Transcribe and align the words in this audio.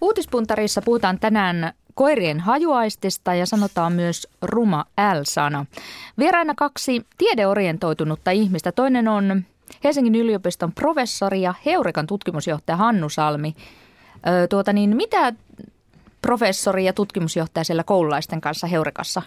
Uutispuntarissa 0.00 0.82
puhutaan 0.82 1.18
tänään 1.18 1.72
koirien 1.94 2.40
hajuaistista 2.40 3.34
ja 3.34 3.46
sanotaan 3.46 3.92
myös 3.92 4.28
ruma 4.42 4.84
L-sana. 5.18 5.66
Vieraina 6.18 6.54
kaksi 6.56 7.06
tiedeorientoitunutta 7.18 8.30
ihmistä. 8.30 8.72
Toinen 8.72 9.08
on 9.08 9.44
Helsingin 9.84 10.14
yliopiston 10.14 10.72
professori 10.72 11.42
ja 11.42 11.54
Heurekan 11.66 12.06
tutkimusjohtaja 12.06 12.76
Hannu 12.76 13.08
Salmi. 13.08 13.54
Öö, 14.28 14.46
tuota 14.46 14.72
niin, 14.72 14.96
mitä 14.96 15.32
professori 16.22 16.84
ja 16.84 16.92
tutkimusjohtaja 16.92 17.64
siellä 17.64 17.84
koululaisten 17.84 18.40
kanssa 18.40 18.66
Heurekassa 18.66 19.22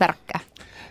värkkää? 0.00 0.40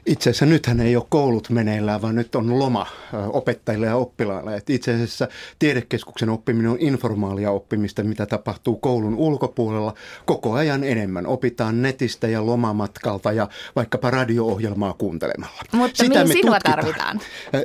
Itse 0.05 0.29
asiassa 0.29 0.45
nythän 0.45 0.79
ei 0.79 0.95
ole 0.95 1.05
koulut 1.09 1.49
meneillään, 1.49 2.01
vaan 2.01 2.15
nyt 2.15 2.35
on 2.35 2.59
loma 2.59 2.85
opettajille 3.33 3.85
ja 3.85 3.95
oppilaille. 3.95 4.55
Et 4.55 4.69
itse 4.69 4.93
asiassa 4.93 5.27
tiedekeskuksen 5.59 6.29
oppiminen 6.29 6.71
on 6.71 6.77
informaalia 6.79 7.51
oppimista, 7.51 8.03
mitä 8.03 8.25
tapahtuu 8.25 8.75
koulun 8.77 9.15
ulkopuolella 9.15 9.93
koko 10.25 10.53
ajan 10.53 10.83
enemmän. 10.83 11.27
Opitaan 11.27 11.81
netistä 11.81 12.27
ja 12.27 12.45
lomamatkalta 12.45 13.31
ja 13.31 13.47
vaikkapa 13.75 14.11
radio-ohjelmaa 14.11 14.93
kuuntelemalla. 14.93 15.61
Mutta 15.71 15.97
Sitä 15.97 16.09
mihin 16.13 16.27
me 16.27 16.33
sinua 16.33 16.55
tutkitaan. 16.55 16.75
tarvitaan? 16.85 17.19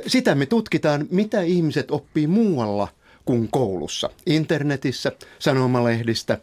Sitä 0.07 0.35
me 0.35 0.45
tutkitaan, 0.45 1.07
mitä 1.11 1.41
ihmiset 1.41 1.91
oppii 1.91 2.27
muualla– 2.27 2.87
kuin 3.25 3.47
koulussa. 3.51 4.09
Internetissä, 4.25 5.11
sanomalehdistä, 5.39 6.37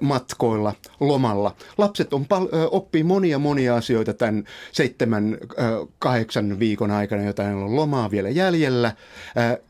matkoilla, 0.00 0.74
lomalla. 1.00 1.56
Lapset 1.78 2.12
on 2.12 2.26
pal- 2.26 2.48
oppii 2.70 3.02
monia 3.02 3.38
monia 3.38 3.76
asioita 3.76 4.14
tämän 4.14 4.44
seitsemän, 4.72 5.38
kahdeksan 5.98 6.58
viikon 6.58 6.90
aikana, 6.90 7.22
jota 7.22 7.42
on 7.42 7.76
lomaa 7.76 8.10
vielä 8.10 8.28
jäljellä, 8.28 8.92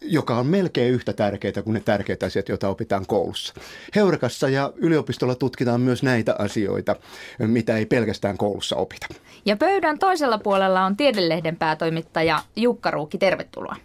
joka 0.01 0.39
on 0.39 0.47
melkein 0.47 0.93
yhtä 0.93 1.13
tärkeitä 1.13 1.63
kuin 1.63 1.75
ne 1.75 1.81
tärkeät 1.81 2.23
asiat, 2.23 2.49
joita 2.49 2.69
opitaan 2.69 3.07
koulussa. 3.07 3.55
Heurekassa 3.97 4.49
ja 4.49 4.73
yliopistolla 4.77 5.35
tutkitaan 5.35 5.81
myös 5.81 6.03
näitä 6.03 6.35
asioita, 6.39 6.97
mitä 7.39 7.77
ei 7.77 7.87
pelkästään 7.87 8.39
koulussa 8.39 8.77
opita. 8.77 9.07
Ja 9.45 9.57
pöydän 9.57 9.99
toisella 9.99 10.39
puolella 10.39 10.85
on 10.85 10.97
Tiedelehden 10.97 11.57
päätoimittaja 11.57 12.43
Jukka 12.57 12.91
Ruukki, 12.91 13.19
tervetuloa. 13.19 13.77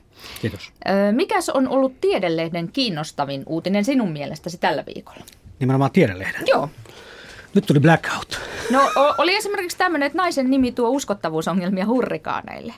Kiitos. 0.41 0.71
Mikäs 1.11 1.49
on 1.49 1.67
ollut 1.67 2.01
Tiedelehden 2.01 2.71
kiinnostavin 2.71 3.43
uutinen 3.45 3.85
sinun 3.85 4.11
mielestäsi 4.11 4.57
tällä 4.57 4.83
viikolla? 4.95 5.25
Nimenomaan 5.59 5.91
Tiedelehden? 5.91 6.43
Joo. 6.47 6.69
Nyt 7.53 7.65
tuli 7.65 7.79
blackout. 7.79 8.39
No 8.71 8.91
oli 9.17 9.35
esimerkiksi 9.35 9.77
tämmöinen, 9.77 10.07
että 10.07 10.17
naisen 10.17 10.49
nimi 10.49 10.71
tuo 10.71 10.89
uskottavuusongelmia 10.89 11.85
hurrikaaneille. 11.85 12.73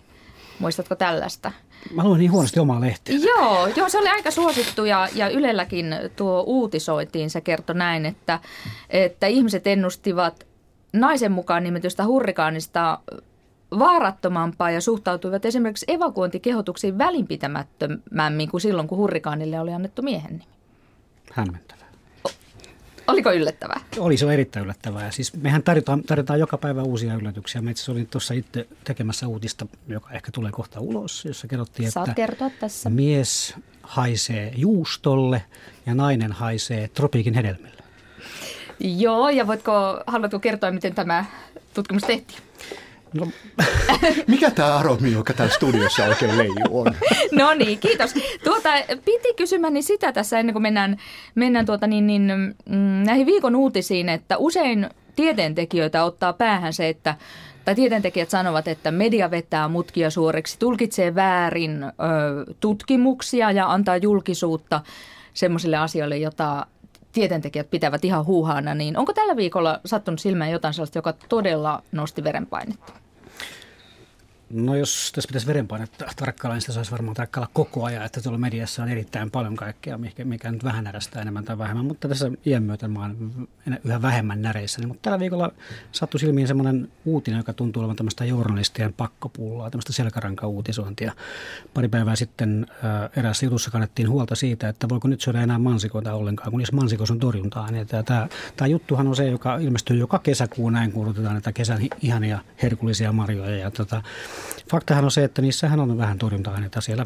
Muistatko 0.59 0.95
tällaista? 0.95 1.52
Mä 1.94 2.04
luin 2.04 2.20
niin 2.20 2.31
huonosti 2.31 2.59
omaa 2.59 2.81
lehteä. 2.81 3.16
Joo, 3.16 3.67
joo, 3.67 3.89
se 3.89 3.98
oli 3.98 4.09
aika 4.09 4.32
suosittu 4.32 4.86
ja, 4.86 5.08
ja 5.16 5.30
Ylelläkin 5.30 5.95
tuo 6.16 6.44
uutisoitiin. 6.48 7.30
Se 7.30 7.42
kertoi 7.42 7.76
näin, 7.76 8.06
että, 8.06 8.39
että 8.89 9.28
ihmiset 9.28 9.67
ennustivat 9.67 10.48
naisen 10.94 11.32
mukaan 11.32 11.64
nimetystä 11.64 12.06
hurrikaanista 12.06 13.00
vaarattomampaa 13.80 14.72
ja 14.72 14.82
suhtautuivat 14.82 15.46
esimerkiksi 15.46 15.86
evakuointikehotuksiin 15.88 16.98
välinpitämättömämmin 16.98 18.50
kuin 18.50 18.62
silloin, 18.62 18.88
kun 18.88 18.98
hurrikaanille 18.98 19.60
oli 19.60 19.73
annettu 19.73 20.02
miehen 20.02 20.32
nimi. 20.32 20.46
Hämmentävää. 21.34 21.88
Oliko 23.08 23.32
yllättävää? 23.32 23.82
Oli, 24.00 24.18
se 24.18 24.26
on 24.26 24.34
erittäin 24.34 24.64
yllättävää. 24.64 25.06
Ja 25.06 25.12
siis 25.12 25.34
mehän 25.34 25.64
tarjotaan, 25.64 26.04
tarjotaan 26.04 26.40
joka 26.40 26.58
päivä 26.58 26.84
uusia 26.84 27.16
yllätyksiä. 27.16 27.62
Mä 27.62 27.72
itse 27.72 27.92
olin 27.92 28.08
tuossa 28.08 28.34
itse 28.34 28.68
tekemässä 28.84 29.28
uutista, 29.28 29.68
joka 29.88 30.12
ehkä 30.12 30.32
tulee 30.32 30.52
kohta 30.52 30.80
ulos, 30.80 31.26
jossa 31.26 31.48
kerrottiin, 31.48 31.92
Saat 31.92 32.08
että 32.08 32.16
kertoa 32.16 32.50
tässä. 32.60 32.90
mies 32.90 33.56
haisee 33.82 34.54
juustolle 34.56 35.44
ja 35.86 35.95
nainen 35.95 36.32
haisee 36.32 36.88
tropiikin 36.88 37.34
hedelmille. 37.34 37.84
Joo, 38.80 39.30
ja 39.30 39.48
voitko, 39.48 40.04
haluatko 40.08 40.40
kertoa, 40.40 40.72
miten 40.72 40.95
tämä 40.95 41.26
tutkimus 41.73 42.04
tehtiin? 42.04 42.47
No. 43.14 43.28
Mikä 44.28 44.52
tämä 44.52 44.78
aromi, 44.78 45.12
joka 45.12 45.34
täällä 45.34 45.56
studiossa 45.56 46.04
oikein 46.06 46.38
leijuu 46.38 46.80
on? 46.80 46.95
No 47.32 47.54
niin, 47.54 47.80
kiitos. 47.80 48.14
Tuota, 48.44 48.70
piti 49.06 49.34
kysymäni 49.38 49.82
sitä 49.82 50.12
tässä 50.12 50.40
ennen 50.40 50.54
kuin 50.54 50.64
mennään, 50.64 50.98
mennään 51.36 51.66
tuota 51.66 51.88
niin, 51.88 52.08
niin, 52.08 52.56
mm, 52.70 53.04
näihin 53.06 53.26
viikon 53.26 53.56
uutisiin, 53.56 54.10
että 54.10 54.38
usein 54.38 54.90
tieteentekijöitä 55.16 56.04
ottaa 56.04 56.34
päähän 56.34 56.73
se, 56.73 56.90
että 56.90 57.16
tai 57.66 57.76
tieteentekijät 57.76 58.30
sanovat, 58.30 58.67
että 58.67 58.92
media 58.92 59.32
vetää 59.32 59.67
mutkia 59.67 60.10
suoriksi, 60.10 60.60
tulkitsee 60.60 61.16
väärin 61.16 61.84
ö, 61.84 61.90
tutkimuksia 62.60 63.52
ja 63.52 63.72
antaa 63.72 63.98
julkisuutta 63.98 64.82
semmoisille 65.34 65.78
asioille, 65.78 66.17
jota 66.17 66.66
tieteentekijät 67.17 67.70
pitävät 67.70 68.05
ihan 68.05 68.26
huuhaana, 68.26 68.76
niin 68.76 68.98
onko 68.98 69.14
tällä 69.14 69.36
viikolla 69.36 69.80
sattunut 69.86 70.20
silmään 70.20 70.52
jotain 70.52 70.73
sellaista, 70.73 70.98
joka 70.98 71.14
todella 71.14 71.83
nosti 71.92 72.23
verenpainetta? 72.23 72.94
No 74.50 74.76
jos 74.76 75.12
tässä 75.16 75.28
pitäisi 75.28 75.48
verenpainetta 75.48 76.06
tarkkailla, 76.16 76.56
niin 76.56 76.62
sitä 76.62 76.74
saisi 76.74 76.92
varmaan 76.92 77.16
tarkkailla 77.16 77.50
koko 77.54 77.84
ajan, 77.84 78.06
että 78.06 78.22
tuolla 78.22 78.38
mediassa 78.38 78.84
on 78.84 78.90
erittäin 78.90 79.32
paljon 79.32 79.56
kaikkea, 79.56 79.98
mikä, 79.98 80.26
mikä 80.26 80.52
nyt 80.52 80.64
vähän 80.64 80.84
närästää 80.84 81.22
enemmän 81.22 81.46
tai 81.46 81.58
vähemmän, 81.58 81.86
mutta 81.86 82.08
tässä 82.08 82.32
iän 82.46 82.64
myötä 82.64 82.88
mä 82.88 83.00
oon 83.02 83.48
yhä 83.86 84.02
vähemmän 84.02 84.42
näreissä. 84.42 84.88
Mutta 84.88 85.02
tällä 85.02 85.20
viikolla 85.20 85.52
sattui 85.92 86.20
silmiin 86.20 86.48
semmoinen 86.48 86.92
uutinen, 87.06 87.38
joka 87.38 87.54
tuntuu 87.54 87.82
olevan 87.82 87.96
tämmöistä 87.96 88.26
journalistien 88.26 88.94
pakkopullaa, 88.94 89.70
tämmöistä 89.70 89.94
selkäranka-uutisointia. 89.94 91.12
Pari 91.74 91.88
päivää 91.88 92.16
sitten 92.16 92.66
äh, 92.70 93.10
eräässä 93.18 93.46
jutussa 93.46 93.72
kannettiin 93.72 94.10
huolta 94.10 94.36
siitä, 94.36 94.70
että 94.70 94.90
voiko 94.90 95.08
nyt 95.08 95.22
syödä 95.22 95.42
enää 95.42 95.60
mansikoita 95.60 96.14
ollenkaan, 96.14 96.52
kun 96.52 96.62
jos 96.62 96.72
mansikos 96.72 97.12
on 97.12 97.20
torjuntaa. 97.20 97.72
Niin 97.72 97.88
tämä, 97.88 98.28
tämä 98.56 98.68
juttuhan 98.68 99.08
on 99.08 99.16
se, 99.16 99.28
joka 99.28 99.58
ilmestyy 99.58 99.98
joka 99.98 100.20
kesäkuu 100.20 100.70
näin, 100.70 100.92
kun 100.92 101.16
näitä 101.20 101.52
kesän 101.52 101.80
ihania 102.02 102.40
herkullisia 102.64 103.12
marjoja. 103.12 103.58
Ja 103.58 103.72
tota, 103.72 104.02
Faktahan 104.71 105.05
on 105.05 105.11
se, 105.11 105.23
että 105.23 105.42
niissähän 105.42 105.80
on 105.80 105.98
vähän 105.98 106.17
torjunta-aineita 106.17 106.81
siellä 106.81 107.05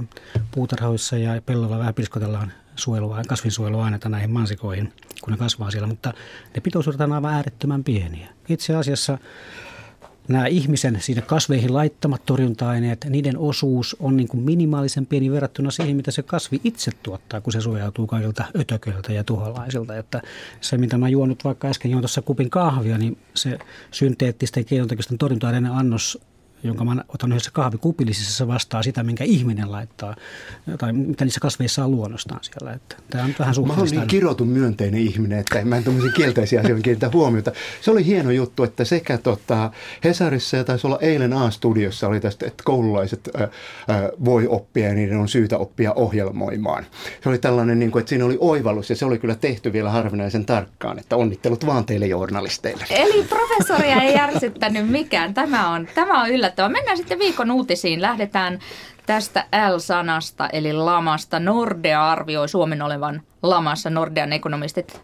puutarhoissa 0.51 1.17
ja 1.17 1.41
pellolla 1.41 1.79
vähän 1.79 1.93
piskotellaan 1.93 2.51
suojelua, 2.75 3.21
kasvinsuojeluaineita 3.27 4.09
näihin 4.09 4.31
mansikoihin, 4.31 4.93
kun 5.21 5.31
ne 5.31 5.37
kasvaa 5.37 5.71
siellä, 5.71 5.87
mutta 5.87 6.13
ne 6.55 6.61
pitoisuudet 6.61 7.01
on 7.01 7.13
aivan 7.13 7.33
äärettömän 7.33 7.83
pieniä. 7.83 8.29
Itse 8.49 8.75
asiassa 8.75 9.17
nämä 10.27 10.47
ihmisen 10.47 10.97
siinä 11.01 11.21
kasveihin 11.21 11.73
laittamat 11.73 12.25
torjunta-aineet, 12.25 13.05
niiden 13.09 13.37
osuus 13.37 13.95
on 13.99 14.17
niin 14.17 14.27
kuin 14.27 14.43
minimaalisen 14.43 15.05
pieni 15.05 15.31
verrattuna 15.31 15.71
siihen, 15.71 15.95
mitä 15.95 16.11
se 16.11 16.23
kasvi 16.23 16.61
itse 16.63 16.91
tuottaa, 17.03 17.41
kun 17.41 17.53
se 17.53 17.61
suojautuu 17.61 18.07
kaikilta 18.07 18.45
ötököiltä 18.59 19.13
ja 19.13 19.23
tuholaisilta. 19.23 19.97
Että 19.97 20.21
se, 20.61 20.77
mitä 20.77 20.97
mä 20.97 21.09
juon 21.09 21.29
nyt 21.29 21.43
vaikka 21.43 21.67
äsken 21.67 21.91
juon 21.91 22.01
tuossa 22.01 22.21
kupin 22.21 22.49
kahvia, 22.49 22.97
niin 22.97 23.17
se 23.33 23.59
synteettisten 23.91 24.65
keinotekoisten 24.65 25.17
torjunta-aineiden 25.17 25.71
annos 25.71 26.19
jonka 26.63 26.85
mä 26.85 27.03
otan 27.07 27.31
yhdessä 27.31 27.51
kahvikupillisessa, 27.53 28.37
se 28.37 28.47
vastaa 28.47 28.83
sitä, 28.83 29.03
minkä 29.03 29.23
ihminen 29.23 29.71
laittaa, 29.71 30.15
tai 30.77 30.93
mitä 30.93 31.25
niissä 31.25 31.39
kasveissa 31.39 31.85
on 31.85 31.91
luonnostaan 31.91 32.39
siellä. 32.43 32.73
Että 32.73 32.95
tämä 33.09 33.23
on 33.23 33.35
vähän 33.39 33.55
Mä 33.67 33.73
olen 33.73 33.91
niin 33.91 34.07
kirotun 34.07 34.47
myönteinen 34.47 35.01
ihminen, 35.01 35.39
että 35.39 35.59
en 35.59 35.67
mä 35.67 35.77
en 35.77 35.83
tämmöisiä 35.83 36.11
kielteisiä 36.11 36.61
asioita 36.61 36.83
kiinnitä 36.83 37.09
huomiota. 37.13 37.51
Se 37.81 37.91
oli 37.91 38.05
hieno 38.05 38.31
juttu, 38.31 38.63
että 38.63 38.85
sekä 38.85 39.17
tota, 39.17 39.71
Hesarissa 40.03 40.57
ja 40.57 40.63
taisi 40.63 40.87
olla 40.87 40.99
eilen 41.01 41.33
A-studiossa 41.33 42.07
oli 42.07 42.19
tästä, 42.19 42.47
että 42.47 42.63
koululaiset 42.65 43.29
ä, 43.39 43.43
ä, 43.43 43.49
voi 44.25 44.47
oppia 44.47 44.87
ja 44.87 44.93
niiden 44.93 45.17
on 45.17 45.27
syytä 45.27 45.57
oppia 45.57 45.93
ohjelmoimaan. 45.93 46.85
Se 47.23 47.29
oli 47.29 47.37
tällainen, 47.37 47.79
niin 47.79 47.91
kuin, 47.91 47.99
että 47.99 48.09
siinä 48.09 48.25
oli 48.25 48.37
oivallus 48.39 48.89
ja 48.89 48.95
se 48.95 49.05
oli 49.05 49.19
kyllä 49.19 49.35
tehty 49.35 49.73
vielä 49.73 49.89
harvinaisen 49.89 50.45
tarkkaan, 50.45 50.99
että 50.99 51.15
onnittelut 51.15 51.65
vaan 51.65 51.85
teille 51.85 52.07
journalisteille. 52.07 52.85
Eli 52.89 53.23
professoria 53.23 54.01
ei 54.01 54.13
järsyttänyt 54.13 54.89
mikään. 54.89 55.33
Tämä 55.33 55.69
on, 55.69 55.87
tämä 55.95 56.21
on 56.21 56.29
yllä 56.29 56.49
yllättävää. 56.51 56.69
Mennään 56.69 56.97
sitten 56.97 57.19
viikon 57.19 57.51
uutisiin. 57.51 58.01
Lähdetään 58.01 58.59
tästä 59.05 59.45
L-sanasta 59.75 60.49
eli 60.49 60.73
lamasta. 60.73 61.39
Nordea 61.39 62.11
arvioi 62.11 62.49
Suomen 62.49 62.81
olevan 62.81 63.21
lamassa. 63.43 63.89
Nordean 63.89 64.33
ekonomistit 64.33 65.01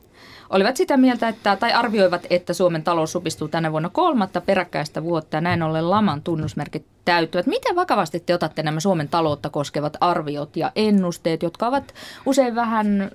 olivat 0.50 0.78
sitä 0.78 0.98
mieltä, 0.98 1.28
että, 1.28 1.56
tai 1.56 1.74
arvioivat, 1.74 2.28
että 2.30 2.54
Suomen 2.54 2.84
talous 2.84 3.12
supistuu 3.12 3.48
tänä 3.48 3.72
vuonna 3.72 3.90
kolmatta 3.90 4.42
peräkkäistä 4.42 5.04
vuotta 5.04 5.38
ja 5.38 5.42
näin 5.42 5.64
ollen 5.64 5.90
laman 5.90 6.22
tunnusmerkit 6.22 6.86
täyttyvät. 7.06 7.48
Miten 7.48 7.76
vakavasti 7.76 8.20
te 8.20 8.34
otatte 8.34 8.64
nämä 8.64 8.80
Suomen 8.80 9.10
taloutta 9.10 9.50
koskevat 9.50 9.98
arviot 10.02 10.58
ja 10.58 10.72
ennusteet, 10.76 11.44
jotka 11.44 11.68
ovat 11.68 11.94
usein 12.26 12.56
vähän, 12.56 13.12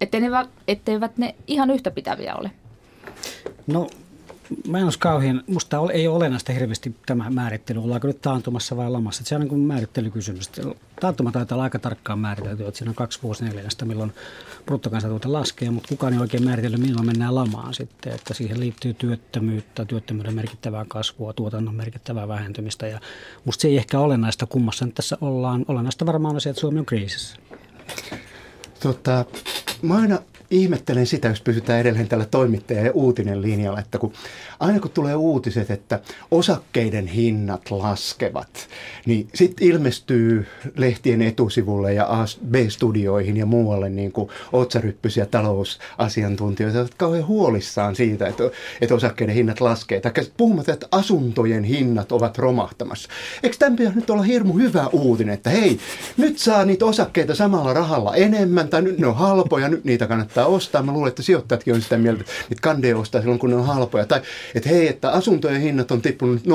ettei 0.00 0.20
ne, 0.20 0.28
etteivät 0.68 1.18
ne 1.18 1.34
ihan 1.46 1.70
yhtä 1.70 1.90
pitäviä 1.90 2.34
ole? 2.34 2.50
No 3.66 3.86
mä 4.68 4.78
en 4.78 4.84
olisi 4.84 4.98
kauhean, 4.98 5.42
musta 5.46 5.78
ei 5.92 6.08
ole 6.08 6.16
olennaista 6.16 6.52
hirveästi 6.52 6.96
tämä 7.06 7.30
määrittely, 7.30 7.82
ollaanko 7.82 8.06
nyt 8.06 8.20
taantumassa 8.22 8.76
vai 8.76 8.90
lamassa. 8.90 9.24
Se 9.24 9.34
on 9.34 9.40
niin 9.40 9.58
määrittelykysymys. 9.58 10.50
Taantuma 11.00 11.32
taitaa 11.32 11.56
olla 11.56 11.64
aika 11.64 11.78
tarkkaan 11.78 12.18
määritelty, 12.18 12.66
että 12.66 12.78
siinä 12.78 12.90
on 12.90 12.94
kaksi 12.94 13.18
vuosineljännestä, 13.22 13.84
milloin 13.84 14.12
bruttokansantuote 14.66 15.28
laskee, 15.28 15.70
mutta 15.70 15.88
kukaan 15.88 16.12
ei 16.12 16.18
oikein 16.18 16.44
määritellyt, 16.44 16.80
milloin 16.80 17.06
mennään 17.06 17.34
lamaan 17.34 17.74
sitten. 17.74 18.12
Että 18.12 18.34
siihen 18.34 18.60
liittyy 18.60 18.94
työttömyyttä, 18.94 19.84
työttömyyden 19.84 20.34
merkittävää 20.34 20.84
kasvua, 20.88 21.32
tuotannon 21.32 21.74
merkittävää 21.74 22.28
vähentymistä. 22.28 22.86
Ja 22.86 23.00
musta 23.44 23.62
se 23.62 23.68
ei 23.68 23.76
ehkä 23.76 23.98
olennaista 23.98 24.46
kummassa 24.46 24.86
nyt 24.86 24.94
tässä 24.94 25.18
ollaan. 25.20 25.64
Olennaista 25.68 26.06
varmaan 26.06 26.34
on 26.34 26.40
se, 26.40 26.50
että 26.50 26.60
Suomi 26.60 26.78
on 26.78 26.86
kriisissä. 26.86 27.36
Tota, 28.82 29.24
mä 29.82 29.96
aina 29.96 30.18
ihmettelen 30.52 31.06
sitä, 31.06 31.28
jos 31.28 31.40
pysytään 31.40 31.80
edelleen 31.80 32.08
tällä 32.08 32.24
toimittaja- 32.24 32.84
ja 32.84 32.92
uutinen 32.92 33.42
linjalla, 33.42 33.80
että 33.80 33.98
kun 33.98 34.12
aina 34.60 34.80
kun 34.80 34.90
tulee 34.90 35.14
uutiset, 35.14 35.70
että 35.70 36.00
osakkeiden 36.30 37.06
hinnat 37.06 37.70
laskevat, 37.70 38.68
niin 39.06 39.28
sitten 39.34 39.68
ilmestyy 39.68 40.46
lehtien 40.76 41.22
etusivulle 41.22 41.94
ja 41.94 42.26
B-studioihin 42.50 43.36
ja 43.36 43.46
muualle 43.46 43.88
niin 43.88 44.12
kuin 44.12 44.28
otsaryppysiä 44.52 45.26
talousasiantuntijoita, 45.26 46.78
jotka 46.78 46.96
kauhean 46.96 47.26
huolissaan 47.26 47.96
siitä, 47.96 48.26
että, 48.26 48.44
että 48.80 48.94
osakkeiden 48.94 49.34
hinnat 49.34 49.60
laskee. 49.60 50.00
Tai 50.00 50.12
puhumatta, 50.36 50.72
että 50.72 50.88
asuntojen 50.90 51.64
hinnat 51.64 52.12
ovat 52.12 52.38
romahtamassa. 52.38 53.08
Eikö 53.42 53.56
tämän 53.58 53.76
pitäisi 53.76 53.98
nyt 53.98 54.10
olla 54.10 54.22
hirmu 54.22 54.54
hyvä 54.58 54.86
uutinen, 54.92 55.34
että 55.34 55.50
hei, 55.50 55.78
nyt 56.16 56.38
saa 56.38 56.64
niitä 56.64 56.84
osakkeita 56.86 57.34
samalla 57.34 57.72
rahalla 57.72 58.14
enemmän, 58.14 58.68
tai 58.68 58.82
nyt 58.82 58.98
ne 58.98 59.06
on 59.06 59.16
halpoja, 59.16 59.68
nyt 59.68 59.84
niitä 59.84 60.06
kannattaa 60.06 60.41
ostaa. 60.46 60.82
Mä 60.82 60.92
luulen, 60.92 61.08
että 61.08 61.22
sijoittajatkin 61.22 61.74
on 61.74 61.82
sitä 61.82 61.98
mieltä, 61.98 62.20
että 62.20 62.32
niitä 62.50 62.62
kandeja 62.62 62.98
ostaa 62.98 63.20
silloin, 63.20 63.38
kun 63.38 63.50
ne 63.50 63.56
on 63.56 63.66
halpoja. 63.66 64.06
Tai 64.06 64.20
että 64.54 64.68
hei, 64.68 64.88
että 64.88 65.10
asuntojen 65.10 65.60
hinnat 65.60 65.90
on 65.90 66.02
tippunut 66.02 66.40
0,2 66.40 66.46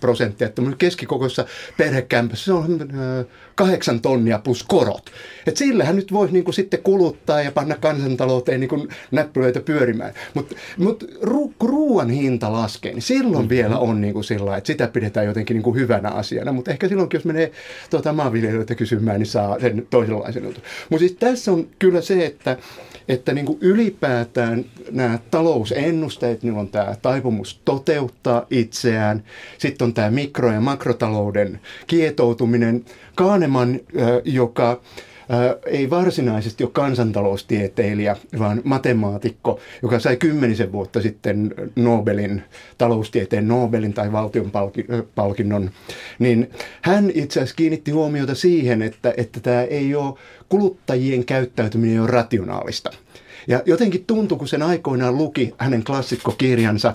prosenttia, 0.00 0.46
että 0.46 0.62
keskikokoisessa 0.78 1.46
perhekämpässä 1.76 2.44
se 2.44 2.52
on 2.52 2.78
kahdeksan 3.54 4.00
tonnia 4.00 4.38
plus 4.38 4.62
korot. 4.62 5.10
Et 5.46 5.56
sillähän 5.56 5.96
nyt 5.96 6.12
voisi 6.12 6.34
niinku 6.34 6.52
sitten 6.52 6.82
kuluttaa 6.82 7.42
ja 7.42 7.52
panna 7.52 7.74
kansantalouteen 7.74 8.60
niinku 8.60 8.88
näppylöitä 9.10 9.60
pyörimään. 9.60 10.14
Mutta 10.34 10.54
mut 10.78 11.04
ru, 11.22 11.54
kun 11.58 11.68
ruoan 11.68 12.10
hinta 12.10 12.52
laskee, 12.52 12.92
niin 12.92 13.02
silloin 13.02 13.34
mm-hmm. 13.34 13.48
vielä 13.48 13.78
on 13.78 14.00
niinku 14.00 14.22
sillä 14.22 14.56
että 14.56 14.66
sitä 14.66 14.88
pidetään 14.88 15.26
jotenkin 15.26 15.54
niinku 15.54 15.74
hyvänä 15.74 16.10
asiana. 16.10 16.52
Mutta 16.52 16.70
ehkä 16.70 16.88
silloinkin, 16.88 17.18
jos 17.18 17.24
menee 17.24 17.52
tuota, 17.90 18.12
maanviljelijöitä 18.12 18.74
kysymään, 18.74 19.18
niin 19.18 19.26
saa 19.26 19.60
sen 19.60 19.86
toisenlaisen 19.90 20.44
jutun. 20.44 20.62
Mutta 20.90 21.00
siis 21.00 21.12
tässä 21.12 21.52
on 21.52 21.66
kyllä 21.78 22.00
se, 22.00 22.26
että 22.26 22.56
että 23.08 23.32
niin 23.32 23.46
kuin 23.46 23.58
ylipäätään 23.60 24.64
nämä 24.90 25.18
talousennusteet, 25.30 26.42
niin 26.42 26.54
on 26.54 26.68
tämä 26.68 26.94
taipumus 27.02 27.60
toteuttaa 27.64 28.46
itseään. 28.50 29.24
Sitten 29.58 29.84
on 29.84 29.94
tämä 29.94 30.10
mikro- 30.10 30.52
ja 30.52 30.60
makrotalouden 30.60 31.60
kietoutuminen. 31.86 32.84
Kahneman, 33.14 33.80
joka 34.24 34.80
ei 35.66 35.90
varsinaisesti 35.90 36.64
ole 36.64 36.70
kansantaloustieteilijä, 36.72 38.16
vaan 38.38 38.60
matemaatikko, 38.64 39.60
joka 39.82 39.98
sai 39.98 40.16
kymmenisen 40.16 40.72
vuotta 40.72 41.02
sitten 41.02 41.54
Nobelin, 41.76 42.42
taloustieteen 42.78 43.48
Nobelin 43.48 43.92
tai 43.92 44.12
valtion 44.12 44.52
palkinnon, 45.14 45.70
niin 46.18 46.50
hän 46.82 47.10
itse 47.14 47.40
asiassa 47.40 47.56
kiinnitti 47.56 47.90
huomiota 47.90 48.34
siihen, 48.34 48.82
että, 48.82 49.14
että 49.16 49.40
tämä 49.40 49.62
ei 49.62 49.94
ole 49.94 50.14
kuluttajien 50.48 51.24
käyttäytyminen 51.24 52.02
on 52.02 52.08
rationaalista. 52.08 52.90
Ja 53.48 53.62
jotenkin 53.66 54.04
tuntui, 54.06 54.38
kun 54.38 54.48
sen 54.48 54.62
aikoinaan 54.62 55.18
luki 55.18 55.54
hänen 55.58 55.84
klassikkokirjansa 55.84 56.94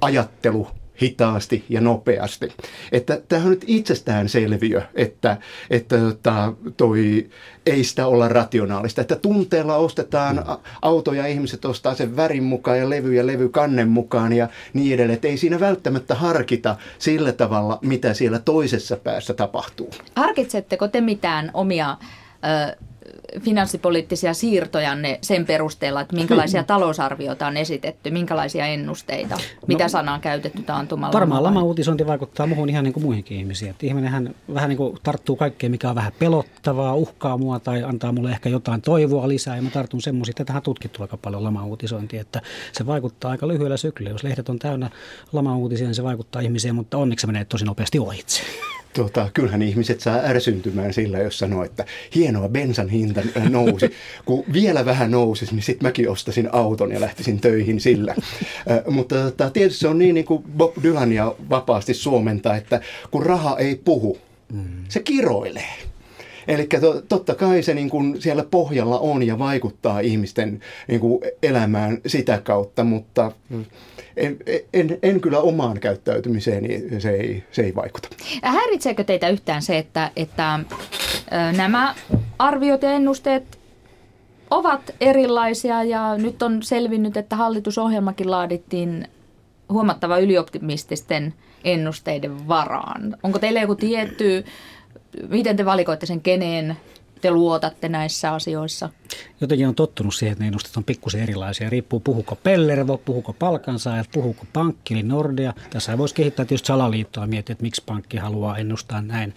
Ajattelu 0.00 0.68
hitaasti 1.02 1.64
ja 1.68 1.80
nopeasti. 1.80 2.48
Että 2.92 3.20
tämä 3.28 3.42
on 3.42 3.50
nyt 3.50 3.64
itsestäänselviö, 3.66 4.82
että, 4.94 5.36
että 5.70 5.98
tota, 5.98 6.52
toi 6.76 7.30
ei 7.66 7.84
sitä 7.84 8.06
olla 8.06 8.28
rationaalista. 8.28 9.00
Että 9.00 9.16
tunteella 9.16 9.76
ostetaan 9.76 10.36
mm. 10.36 10.42
autoja, 10.82 11.26
ihmiset 11.26 11.64
ostaa 11.64 11.94
sen 11.94 12.16
värin 12.16 12.42
mukaan 12.42 12.78
ja 12.78 12.90
levy 12.90 13.14
ja 13.14 13.26
levykannen 13.26 13.88
mukaan 13.88 14.32
ja 14.32 14.48
niin 14.72 14.94
edelleen. 14.94 15.14
Että 15.14 15.28
ei 15.28 15.36
siinä 15.36 15.60
välttämättä 15.60 16.14
harkita 16.14 16.76
sillä 16.98 17.32
tavalla, 17.32 17.78
mitä 17.82 18.14
siellä 18.14 18.38
toisessa 18.38 18.96
päässä 18.96 19.34
tapahtuu. 19.34 19.90
Harkitsetteko 20.16 20.88
te 20.88 21.00
mitään 21.00 21.50
omia 21.54 21.96
ö, 22.70 22.76
finanssipoliittisia 23.40 24.34
siirtojanne 24.34 25.18
sen 25.22 25.46
perusteella, 25.46 26.00
että 26.00 26.16
minkälaisia 26.16 26.60
hmm. 26.60 26.66
talousarvioita 26.66 27.46
on 27.46 27.56
esitetty, 27.56 28.10
minkälaisia 28.10 28.66
ennusteita, 28.66 29.38
mitä 29.66 29.84
no, 29.84 29.88
sanaa 29.88 30.14
on 30.14 30.20
käytetty 30.20 30.62
taantumalla? 30.62 31.12
Varmaan 31.12 31.42
lama-uutisointi 31.42 32.06
vaikuttaa 32.06 32.46
muuhun 32.46 32.68
ihan 32.68 32.84
niin 32.84 32.92
kuin 32.92 33.04
muihinkin 33.04 33.38
ihmisiin. 33.38 33.70
Että 33.70 33.86
ihminenhän 33.86 34.34
vähän 34.54 34.68
niin 34.68 34.76
kuin 34.76 34.96
tarttuu 35.02 35.36
kaikkeen, 35.36 35.70
mikä 35.70 35.88
on 35.88 35.94
vähän 35.94 36.12
pelottavaa, 36.18 36.94
uhkaa 36.94 37.38
mua 37.38 37.60
tai 37.60 37.82
antaa 37.82 38.12
mulle 38.12 38.30
ehkä 38.30 38.48
jotain 38.48 38.82
toivoa 38.82 39.28
lisää. 39.28 39.56
Ja 39.56 39.62
mä 39.62 39.70
tartun 39.70 40.02
semmoisia, 40.02 40.32
että 40.32 40.44
tähän 40.44 40.60
on 40.60 40.62
tutkittu 40.62 41.02
aika 41.02 41.16
paljon 41.16 41.44
lama-uutisointia, 41.44 42.20
että 42.20 42.42
se 42.72 42.86
vaikuttaa 42.86 43.30
aika 43.30 43.48
lyhyellä 43.48 43.76
syklillä. 43.76 44.10
Jos 44.10 44.24
lehdet 44.24 44.48
on 44.48 44.58
täynnä 44.58 44.90
lama-uutisia, 45.32 45.86
niin 45.86 45.94
se 45.94 46.04
vaikuttaa 46.04 46.42
ihmiseen, 46.42 46.74
mutta 46.74 46.98
onneksi 46.98 47.20
se 47.20 47.26
menee 47.26 47.44
tosi 47.44 47.64
nopeasti 47.64 47.98
ohitse 47.98 48.42
tota, 48.96 49.30
kyllähän 49.34 49.62
ihmiset 49.62 50.00
saa 50.00 50.20
ärsyntymään 50.24 50.92
sillä, 50.92 51.18
jos 51.18 51.38
sanoo, 51.38 51.64
että 51.64 51.84
hienoa 52.14 52.48
bensan 52.48 52.88
hinta 52.88 53.22
nousi. 53.50 53.90
Kun 54.24 54.44
vielä 54.52 54.84
vähän 54.84 55.10
nousisi, 55.10 55.54
niin 55.54 55.62
sitten 55.62 55.86
mäkin 55.86 56.10
ostasin 56.10 56.48
auton 56.52 56.92
ja 56.92 57.00
lähtisin 57.00 57.40
töihin 57.40 57.80
sillä. 57.80 58.14
Äh, 58.70 58.80
mutta 58.90 59.14
tota, 59.14 59.50
tietysti 59.50 59.80
se 59.80 59.88
on 59.88 59.98
niin, 59.98 60.14
niin 60.14 60.24
kuin 60.24 60.44
Bob 60.56 60.74
Dylania 60.82 61.34
vapaasti 61.50 61.94
suomenta, 61.94 62.56
että 62.56 62.80
kun 63.10 63.26
raha 63.26 63.56
ei 63.58 63.80
puhu, 63.84 64.18
mm. 64.52 64.64
se 64.88 65.00
kiroilee. 65.00 65.74
Eli 66.48 66.66
to, 66.80 67.02
totta 67.08 67.34
kai 67.34 67.62
se 67.62 67.74
niin 67.74 67.90
kuin 67.90 68.22
siellä 68.22 68.44
pohjalla 68.50 68.98
on 68.98 69.22
ja 69.22 69.38
vaikuttaa 69.38 70.00
ihmisten 70.00 70.60
niin 70.88 71.00
kuin 71.00 71.20
elämään 71.42 71.98
sitä 72.06 72.40
kautta, 72.44 72.84
mutta 72.84 73.32
en, 74.16 74.36
en, 74.72 74.98
en 75.02 75.20
kyllä 75.20 75.40
omaan 75.40 75.80
käyttäytymiseen, 75.80 76.64
se 77.00 77.10
ei, 77.10 77.44
se 77.52 77.62
ei 77.62 77.74
vaikuta. 77.74 78.08
Häiritseekö 78.42 79.04
teitä 79.04 79.28
yhtään 79.28 79.62
se, 79.62 79.78
että, 79.78 80.10
että 80.16 80.60
nämä 81.56 81.94
arviot 82.38 82.82
ja 82.82 82.90
ennusteet 82.90 83.58
ovat 84.50 84.94
erilaisia 85.00 85.84
ja 85.84 86.16
nyt 86.18 86.42
on 86.42 86.62
selvinnyt, 86.62 87.16
että 87.16 87.36
hallitusohjelmakin 87.36 88.30
laadittiin 88.30 89.08
huomattava 89.68 90.18
ylioptimististen 90.18 91.34
ennusteiden 91.64 92.48
varaan. 92.48 93.16
Onko 93.22 93.38
teillä 93.38 93.60
joku 93.60 93.74
tietty, 93.74 94.44
miten 95.28 95.56
te 95.56 95.64
valikoitte 95.64 96.06
sen 96.06 96.20
keneen 96.20 96.76
te 97.20 97.30
luotatte 97.30 97.88
näissä 97.88 98.32
asioissa? 98.32 98.88
Jotenkin 99.40 99.68
on 99.68 99.74
tottunut 99.74 100.14
siihen, 100.14 100.32
että 100.32 100.44
ne 100.44 100.48
ennustet 100.48 100.76
on 100.76 100.84
pikkusen 100.84 101.22
erilaisia. 101.22 101.70
Riippuu 101.70 102.00
puhuko 102.00 102.36
Pellervo, 102.36 102.98
puhuko 102.98 103.32
palkansaajat, 103.32 104.08
puhuko 104.12 104.44
pankki 104.52 104.94
eli 104.94 105.02
Nordea. 105.02 105.54
Tässä 105.70 105.98
voisi 105.98 106.14
kehittää 106.14 106.44
tietysti 106.44 106.66
salaliittoa 106.66 107.24
ja 107.24 107.28
miettiä, 107.28 107.52
että 107.52 107.62
miksi 107.62 107.82
pankki 107.86 108.16
haluaa 108.16 108.58
ennustaa 108.58 109.00
näin. 109.00 109.34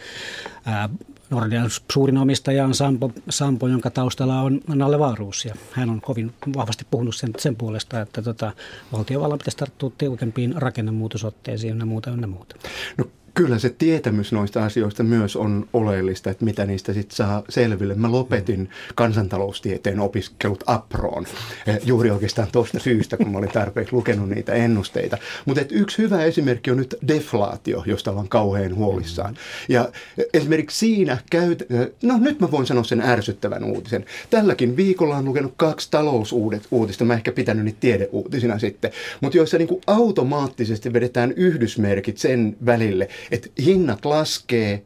Ää, 0.65 0.89
Nordean 1.29 1.69
suurin 1.91 2.17
omistaja 2.17 2.65
on 2.65 2.75
Sampo, 2.75 3.11
Sampo 3.29 3.67
jonka 3.67 3.89
taustalla 3.89 4.41
on 4.41 4.61
Nalle 4.67 4.99
Vaaruus. 4.99 5.45
Ja 5.45 5.55
hän 5.71 5.89
on 5.89 6.01
kovin 6.01 6.33
vahvasti 6.55 6.85
puhunut 6.91 7.15
sen, 7.15 7.31
sen 7.37 7.55
puolesta, 7.55 8.01
että 8.01 8.21
tota, 8.21 8.51
valtiovallan 8.93 9.37
pitäisi 9.37 9.57
tarttua 9.57 9.91
tiukempiin 9.97 10.53
rakennemuutosotteisiin 10.55 11.79
ja 11.79 11.85
muuta 11.85 12.09
ja 12.09 12.27
muuta. 12.27 12.55
No 12.97 13.05
kyllä 13.33 13.59
se 13.59 13.69
tietämys 13.69 14.31
noista 14.31 14.65
asioista 14.65 15.03
myös 15.03 15.35
on 15.35 15.69
oleellista, 15.73 16.29
että 16.29 16.45
mitä 16.45 16.65
niistä 16.65 16.93
sitten 16.93 17.15
saa 17.15 17.43
selville. 17.49 17.95
Mä 17.95 18.11
lopetin 18.11 18.69
kansantaloustieteen 18.95 19.99
opiskelut 19.99 20.63
APROon 20.65 21.25
eh, 21.67 21.79
juuri 21.85 22.11
oikeastaan 22.11 22.47
tuosta 22.51 22.79
syystä, 22.79 23.17
kun 23.17 23.31
mä 23.31 23.37
olin 23.37 23.51
tarpeeksi 23.51 23.93
lukenut 23.93 24.29
niitä 24.29 24.53
ennusteita. 24.53 25.17
Mutta 25.45 25.61
yksi 25.71 25.97
hyvä 25.97 26.23
esimerkki 26.23 26.71
on 26.71 26.77
nyt 26.77 26.95
deflaatio, 27.07 27.83
josta 27.85 28.11
ollaan 28.11 28.29
kauhean 28.29 28.75
huolissaan. 28.75 29.37
Ja 29.69 29.89
esimerkiksi 30.33 30.79
siinä 30.79 31.17
käyt, 31.29 31.61
eh, 31.61 31.87
no 32.03 32.17
nyt 32.17 32.39
mä 32.39 32.51
voin 32.51 32.67
sanoa 32.67 32.83
sen 32.83 33.01
ärsyttävän 33.01 33.63
uutisen. 33.63 34.05
Tälläkin 34.29 34.77
viikolla 34.77 35.17
on 35.17 35.25
lukenut 35.25 35.53
kaksi 35.57 35.87
talousuutista, 35.91 37.05
mä 37.05 37.13
ehkä 37.13 37.31
pitänyt 37.31 37.65
niitä 37.65 37.79
tiedeuutisina 37.79 38.59
sitten, 38.59 38.91
mutta 39.21 39.37
joissa 39.37 39.57
niin 39.57 39.67
kuin 39.67 39.81
automaattisesti 39.87 40.93
vedetään 40.93 41.31
yhdysmerkit 41.31 42.17
sen 42.17 42.57
välille, 42.65 43.09
että 43.31 43.49
hinnat 43.63 44.05
laskee 44.05 44.83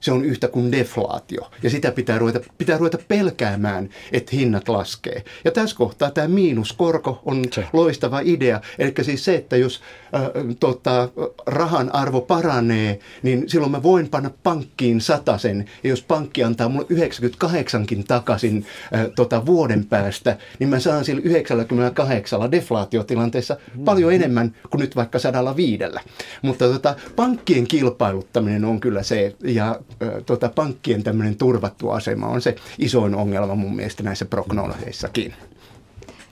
se 0.00 0.12
on 0.12 0.24
yhtä 0.24 0.48
kuin 0.48 0.72
deflaatio. 0.72 1.50
Ja 1.62 1.70
sitä 1.70 1.92
pitää 1.92 2.18
ruveta, 2.18 2.40
pitää 2.58 2.78
ruveta 2.78 2.98
pelkäämään, 3.08 3.88
että 4.12 4.36
hinnat 4.36 4.68
laskee. 4.68 5.24
Ja 5.44 5.50
tässä 5.50 5.76
kohtaa 5.76 6.10
tämä 6.10 6.28
miinuskorko 6.28 7.22
on 7.24 7.44
se. 7.52 7.64
loistava 7.72 8.20
idea. 8.24 8.60
Eli 8.78 8.92
siis 9.02 9.24
se, 9.24 9.34
että 9.34 9.56
jos 9.56 9.80
äh, 10.14 10.22
tota, 10.60 11.08
rahan 11.46 11.94
arvo 11.94 12.20
paranee, 12.20 12.98
niin 13.22 13.48
silloin 13.48 13.72
mä 13.72 13.82
voin 13.82 14.08
panna 14.08 14.30
pankkiin 14.42 15.00
sen. 15.36 15.64
Ja 15.84 15.90
jos 15.90 16.02
pankki 16.02 16.44
antaa 16.44 16.68
mulle 16.68 16.86
98kin 16.86 18.04
takaisin 18.08 18.66
äh, 18.94 19.06
tota, 19.16 19.46
vuoden 19.46 19.84
päästä, 19.84 20.36
niin 20.58 20.68
mä 20.68 20.80
saan 20.80 21.04
sillä 21.04 21.20
98 21.24 22.50
deflaatiotilanteessa 22.50 23.54
mm-hmm. 23.54 23.84
paljon 23.84 24.12
enemmän 24.12 24.56
kuin 24.70 24.80
nyt 24.80 24.96
vaikka 24.96 25.18
sadalla 25.18 25.56
viidellä. 25.56 26.00
Mutta 26.42 26.68
tota, 26.68 26.94
pankkien 27.16 27.66
kilpailuttaminen 27.66 28.64
on 28.64 28.80
kyllä 28.80 29.02
se, 29.02 29.36
ja 29.44 29.80
tota, 30.26 30.48
pankkien 30.54 31.02
tämmöinen 31.02 31.36
turvattu 31.36 31.90
asema 31.90 32.26
on 32.26 32.40
se 32.40 32.56
isoin 32.78 33.14
ongelma 33.14 33.54
mun 33.54 33.76
mielestä 33.76 34.02
näissä 34.02 34.24
prognooseissakin. 34.24 35.34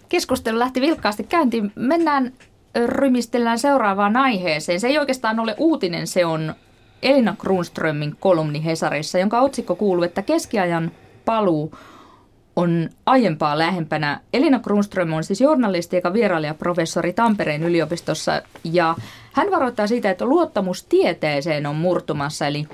Keskustelu 0.08 0.58
lähti 0.58 0.80
vilkkaasti 0.80 1.24
käyntiin. 1.24 1.72
Mennään 1.74 2.32
rymistellään 2.86 3.58
seuraavaan 3.58 4.16
aiheeseen. 4.16 4.80
Se 4.80 4.88
ei 4.88 4.98
oikeastaan 4.98 5.40
ole 5.40 5.54
uutinen, 5.58 6.06
se 6.06 6.26
on 6.26 6.54
Elina 7.02 7.36
Grunströmin 7.38 8.16
kolumni 8.20 8.64
Hesarissa, 8.64 9.18
jonka 9.18 9.40
otsikko 9.40 9.74
kuuluu, 9.74 10.04
että 10.04 10.22
keskiajan 10.22 10.90
paluu 11.24 11.72
on 12.56 12.88
aiempaa 13.06 13.58
lähempänä. 13.58 14.20
Elina 14.32 14.58
Kronström 14.58 15.12
on 15.12 15.24
siis 15.24 15.40
journalisti 15.40 16.00
ja 16.04 16.12
vierailijaprofessori 16.12 17.12
Tampereen 17.12 17.62
yliopistossa 17.62 18.42
ja 18.64 18.94
hän 19.32 19.50
varoittaa 19.50 19.86
siitä, 19.86 20.10
että 20.10 20.24
luottamus 20.24 20.84
tieteeseen 20.84 21.66
on 21.66 21.76
murtumassa, 21.76 22.46
eli 22.46 22.68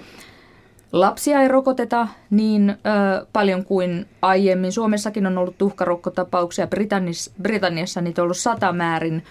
lapsia 0.93 1.41
ei 1.41 1.49
rokoteta 1.49 2.09
niin 2.31 2.71
ö, 2.71 3.27
paljon 3.33 3.65
kuin 3.65 4.07
aiemmin. 4.23 4.73
Suomessakin 4.73 5.27
on 5.27 5.39
ollut 5.39 5.59
tuhkarokkotapauksia, 5.59 6.67
Britanniassa, 6.67 7.31
Britanniassa 7.43 8.01
niitä 8.01 8.23
on 8.23 8.25
ollut 8.25 8.37
sata 8.37 8.73
määrin. 8.73 9.25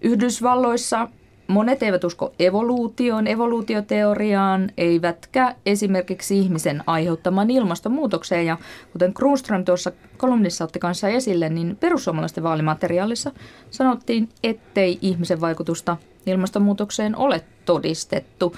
Yhdysvalloissa 0.00 1.08
monet 1.48 1.82
eivät 1.82 2.04
usko 2.04 2.32
evoluutioon, 2.38 3.26
evoluutioteoriaan, 3.26 4.70
eivätkä 4.76 5.54
esimerkiksi 5.66 6.38
ihmisen 6.38 6.82
aiheuttamaan 6.86 7.50
ilmastonmuutokseen. 7.50 8.46
Ja 8.46 8.58
kuten 8.92 9.14
Kruunström 9.14 9.64
tuossa 9.64 9.92
kolumnissa 10.16 10.64
otti 10.64 10.78
kanssa 10.78 11.08
esille, 11.08 11.48
niin 11.48 11.76
perussuomalaisten 11.76 12.44
vaalimateriaalissa 12.44 13.32
sanottiin, 13.70 14.28
ettei 14.42 14.98
ihmisen 15.02 15.40
vaikutusta 15.40 15.96
ilmastonmuutokseen 16.26 17.16
ole 17.16 17.44
todistettu. 17.64 18.56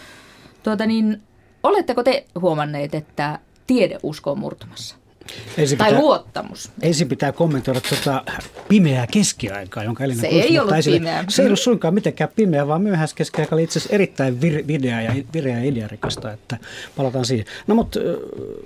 Tuota 0.63 0.87
niin, 0.87 1.23
oletteko 1.63 2.03
te 2.03 2.25
huomanneet, 2.41 2.95
että 2.95 3.39
tiede 3.67 3.99
uskoo 4.03 4.35
murtumassa? 4.35 4.97
Ensin 5.57 5.79
tai 5.79 5.89
pitää, 5.89 6.03
luottamus. 6.03 6.71
Ensin 6.83 7.09
pitää 7.09 7.33
kommentoida 7.33 7.81
tuota 7.81 8.25
pimeää 8.69 9.07
keskiaikaa, 9.07 9.85
jonka 9.85 10.05
Elina 10.05 10.21
Se 10.21 10.27
ei 10.27 10.59
ollut 10.59 10.75
esille. 10.75 10.99
pimeä. 10.99 11.25
Se 11.29 11.43
ei 11.43 11.47
ollut 11.47 11.61
suinkaan 11.61 11.95
mitenkään 11.95 12.31
pimeä, 12.37 12.67
vaan 12.67 12.83
keskiaika 13.15 13.57
oli 13.57 13.63
itse 13.63 13.79
asiassa 13.79 13.95
erittäin 13.95 14.41
vir, 14.41 14.67
video 14.67 15.01
ja, 15.01 15.15
vireä 15.35 15.59
ja 15.59 15.65
idearikasta, 15.65 16.33
että 16.33 16.59
palataan 16.97 17.25
siihen. 17.25 17.47
No 17.67 17.75
mutta 17.75 18.01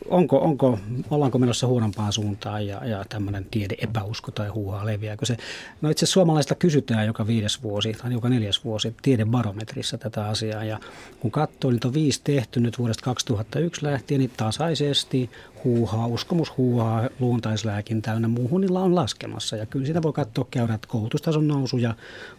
onko, 0.09 0.39
onko, 0.39 0.79
ollaanko 1.11 1.39
menossa 1.39 1.67
huonompaan 1.67 2.13
suuntaan 2.13 2.67
ja, 2.67 2.87
ja 2.87 3.05
tämmöinen 3.09 3.47
tiede 3.51 3.75
epäusko 3.79 4.31
tai 4.31 4.49
huuhaa 4.49 4.87
leviääkö 4.87 5.27
se? 5.27 5.37
No 5.81 5.91
itse 5.91 6.07
suomalaista 6.07 6.55
kysytään 6.55 7.07
joka 7.07 7.27
viides 7.27 7.63
vuosi 7.63 7.93
tai 7.93 8.13
joka 8.13 8.29
neljäs 8.29 8.65
vuosi 8.65 8.95
tiedebarometrissa 9.03 9.99
tätä 9.99 10.27
asiaa 10.27 10.65
ja 10.65 10.81
kun 11.21 11.31
katsoo, 11.31 11.71
niin 11.71 11.81
on 11.85 11.95
viisi 11.95 12.21
tehty 12.25 12.61
nyt 12.61 12.79
vuodesta 12.79 13.05
2001 13.05 13.85
lähtien, 13.85 14.19
niin 14.19 14.31
tasaisesti 14.37 15.31
huuhaa, 15.65 16.07
uskomus 16.07 16.57
huuhaa 16.57 17.09
luontaislääkin 17.21 18.03
täynnä 18.03 18.29
muuhun, 18.29 18.61
niillä 18.61 18.81
on 18.81 18.95
laskemassa. 18.95 19.57
Ja 19.57 19.67
kyllä 19.67 19.87
sitä 19.87 20.03
voi 20.03 20.13
katsoa 20.13 20.47
käydä, 20.51 20.75
että 20.75 20.89
koulutustason 20.89 21.49
nousu 21.49 21.77
ja 21.77 21.95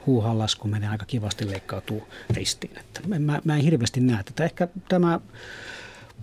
huuhaan 0.05 0.39
lasku 0.39 0.67
menee 0.67 0.89
aika 0.89 1.05
kivasti 1.05 1.49
leikkautuu 1.49 2.07
ristiin. 2.29 2.77
Että 2.79 3.01
mä, 3.19 3.41
mä 3.43 3.55
en 3.55 3.61
hirveästi 3.61 3.99
näe 3.99 4.23
tätä. 4.23 4.43
Ehkä 4.43 4.67
tämä 4.89 5.19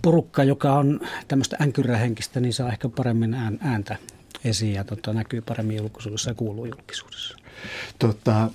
porukka, 0.01 0.43
joka 0.43 0.73
on 0.73 0.99
tämmöistä 1.27 1.57
änkyrähenkistä, 1.61 2.39
niin 2.39 2.53
saa 2.53 2.71
ehkä 2.71 2.89
paremmin 2.89 3.33
ääntä 3.61 3.97
esiin 4.45 4.73
ja 4.73 4.83
tota, 4.83 5.13
näkyy 5.13 5.41
paremmin 5.41 5.77
julkisuudessa 5.77 6.29
ja 6.29 6.33
kuuluu 6.33 6.65
julkisuudessa. 6.65 7.37
Tota, 7.99 8.49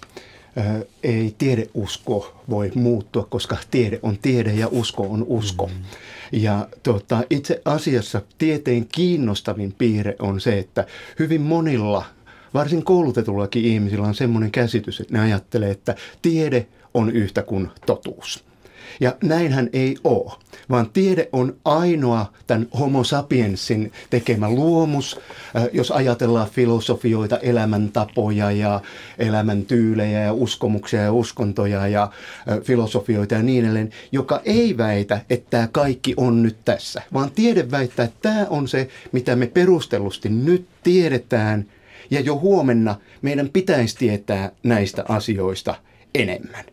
ei 1.03 1.35
tiedeusko 1.39 2.43
voi 2.51 2.73
muuttua, 2.75 3.27
koska 3.31 3.57
tiede 3.71 4.01
on 4.03 4.19
tiede 4.23 4.53
ja 4.53 4.69
usko 4.71 5.03
on 5.03 5.25
usko. 5.29 5.67
Mm. 5.67 5.85
Ja 6.33 6.69
tota, 6.83 7.23
itse 7.31 7.63
asiassa 7.65 8.23
tieteen 8.39 8.87
kiinnostavin 8.93 9.75
piirre 9.79 10.17
on 10.19 10.41
se, 10.41 10.59
että 10.59 10.87
hyvin 11.19 11.41
monilla, 11.41 12.05
varsin 12.55 12.85
koulutetullakin 12.85 13.65
ihmisillä 13.65 14.07
on 14.07 14.15
semmoinen 14.15 14.51
käsitys, 14.51 15.01
että 15.01 15.15
ne 15.15 15.21
ajattelee, 15.21 15.71
että 15.71 15.95
tiede 16.23 16.67
on 16.95 17.11
yhtä 17.11 17.43
kuin 17.43 17.69
totuus. 17.87 18.48
Ja 19.01 19.17
näinhän 19.23 19.71
ei 19.73 19.97
ole, 20.05 20.33
vaan 20.71 20.91
tiede 20.93 21.29
on 21.33 21.57
ainoa 21.65 22.33
tämän 22.47 22.67
homo 22.79 23.05
sapiensin 23.05 23.93
tekemä 24.11 24.51
luomus. 24.51 25.21
Jos 25.73 25.91
ajatellaan 25.91 26.49
filosofioita, 26.51 27.39
elämäntapoja 27.39 28.51
ja 28.51 28.81
elämäntyylejä 29.19 30.21
ja 30.21 30.33
uskomuksia 30.33 31.03
ja 31.03 31.13
uskontoja 31.13 31.89
ja 31.89 32.11
filosofioita 32.63 33.35
ja 33.35 33.43
niin 33.43 33.65
edelleen, 33.65 33.91
joka 34.13 34.41
ei 34.45 34.77
väitä, 34.77 35.21
että 35.31 35.51
tämä 35.51 35.69
kaikki 35.73 36.15
on 36.17 36.43
nyt 36.43 36.57
tässä, 36.65 37.03
vaan 37.13 37.31
tiede 37.31 37.71
väittää, 37.71 38.05
että 38.05 38.19
tämä 38.23 38.47
on 38.51 38.69
se, 38.69 38.89
mitä 39.13 39.37
me 39.37 39.47
perustellusti 39.47 40.29
nyt 40.29 40.67
tiedetään 40.83 41.65
ja 42.11 42.21
jo 42.21 42.39
huomenna 42.39 42.95
meidän 43.23 43.49
pitäisi 43.49 43.97
tietää 43.97 44.51
näistä 44.63 45.05
asioista 45.09 45.75
enemmän. 46.15 46.65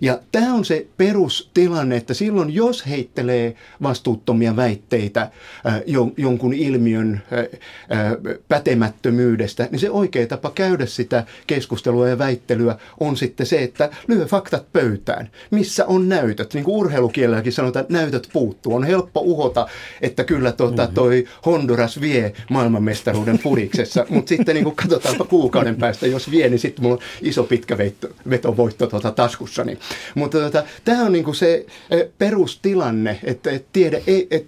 Ja 0.00 0.20
tämä 0.32 0.54
on 0.54 0.64
se 0.64 0.86
perustilanne, 0.96 1.96
että 1.96 2.14
silloin 2.14 2.54
jos 2.54 2.86
heittelee 2.86 3.54
vastuuttomia 3.82 4.56
väitteitä 4.56 5.22
äh, 5.22 5.82
jonkun 6.16 6.54
ilmiön 6.54 7.22
äh, 7.32 7.38
äh, 7.38 8.12
pätemättömyydestä, 8.48 9.68
niin 9.70 9.80
se 9.80 9.90
oikea 9.90 10.26
tapa 10.26 10.50
käydä 10.50 10.86
sitä 10.86 11.24
keskustelua 11.46 12.08
ja 12.08 12.18
väittelyä 12.18 12.78
on 13.00 13.16
sitten 13.16 13.46
se, 13.46 13.62
että 13.62 13.90
lyö 14.08 14.26
faktat 14.26 14.72
pöytään. 14.72 15.30
Missä 15.50 15.86
on 15.86 16.08
näytöt? 16.08 16.54
Niin 16.54 16.64
kuin 16.64 16.76
urheilukielelläkin 16.76 17.52
sanotaan, 17.52 17.80
että 17.82 17.94
näytöt 17.94 18.28
puuttuu. 18.32 18.74
On 18.74 18.84
helppo 18.84 19.20
uhota, 19.20 19.66
että 20.00 20.24
kyllä 20.24 20.52
tuota, 20.52 20.82
mm-hmm. 20.82 20.94
toi 20.94 21.24
Honduras 21.46 22.00
vie 22.00 22.32
maailmanmestaruuden 22.50 23.38
pudiksessa, 23.38 24.06
mutta 24.10 24.28
sitten 24.28 24.54
niin 24.54 24.64
kuin 24.64 24.76
katsotaanpa 24.76 25.24
kuukauden 25.24 25.76
päästä, 25.76 26.06
jos 26.06 26.30
vie, 26.30 26.48
niin 26.48 26.58
sitten 26.58 26.82
mulla 26.82 26.94
on 26.94 27.02
iso 27.22 27.44
pitkä 27.44 27.78
vetovoitto 28.30 28.86
tuota 28.86 29.10
taskussani. 29.10 29.78
Mutta 30.14 30.38
tota, 30.38 30.64
tämä 30.84 31.02
on 31.02 31.12
niinku 31.12 31.34
se 31.34 31.66
perustilanne, 32.18 33.20
että 33.22 33.50
et 33.50 33.66
tiede 33.72 34.02
ei, 34.06 34.26
et, 34.30 34.46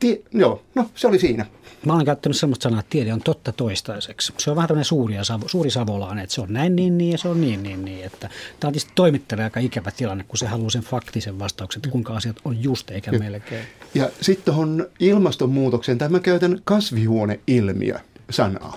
tie, 0.00 0.20
joo, 0.32 0.62
no 0.74 0.90
se 0.94 1.06
oli 1.06 1.18
siinä. 1.18 1.46
Mä 1.86 1.94
olen 1.94 2.06
käyttänyt 2.06 2.36
sellaista 2.36 2.62
sanaa, 2.62 2.80
että 2.80 2.90
tiede 2.90 3.12
on 3.12 3.22
totta 3.22 3.52
toistaiseksi. 3.52 4.32
Se 4.38 4.50
on 4.50 4.56
vähän 4.56 4.68
tämmöinen 4.68 4.84
suuri, 4.84 5.14
ja 5.14 5.22
suuri 5.46 5.70
savolainen, 5.70 6.24
että 6.24 6.34
se 6.34 6.40
on 6.40 6.52
näin 6.52 6.76
niin 6.76 6.98
niin 6.98 7.12
ja 7.12 7.18
se 7.18 7.28
on 7.28 7.40
niin 7.40 7.62
niin 7.62 7.84
niin. 7.84 8.04
Että 8.04 8.28
tämä 8.60 8.68
on 8.68 8.72
tietysti 8.72 8.92
toimittajalle 8.94 9.44
aika 9.44 9.60
ikävä 9.60 9.90
tilanne, 9.90 10.24
kun 10.24 10.38
se 10.38 10.46
haluaa 10.46 10.70
sen 10.70 10.82
faktisen 10.82 11.38
vastauksen, 11.38 11.78
että 11.78 11.90
kuinka 11.90 12.16
asiat 12.16 12.36
on 12.44 12.62
just 12.62 12.90
eikä 12.90 13.10
ja, 13.10 13.18
melkein. 13.18 13.64
Ja 13.94 14.10
sitten 14.20 14.44
tuohon 14.44 14.86
ilmastonmuutokseen, 15.00 15.98
tämä 15.98 16.08
mä 16.08 16.20
käytän 16.20 16.60
kasvihuoneilmiö 16.64 17.98
sanaa. 18.30 18.76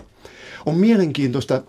On 0.65 0.77
mielenkiintoista 0.77 1.61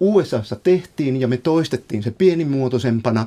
USAssa 0.00 0.56
tehtiin 0.56 1.20
ja 1.20 1.28
me 1.28 1.36
toistettiin 1.36 2.02
se 2.02 2.10
pienimuotoisempana. 2.10 3.26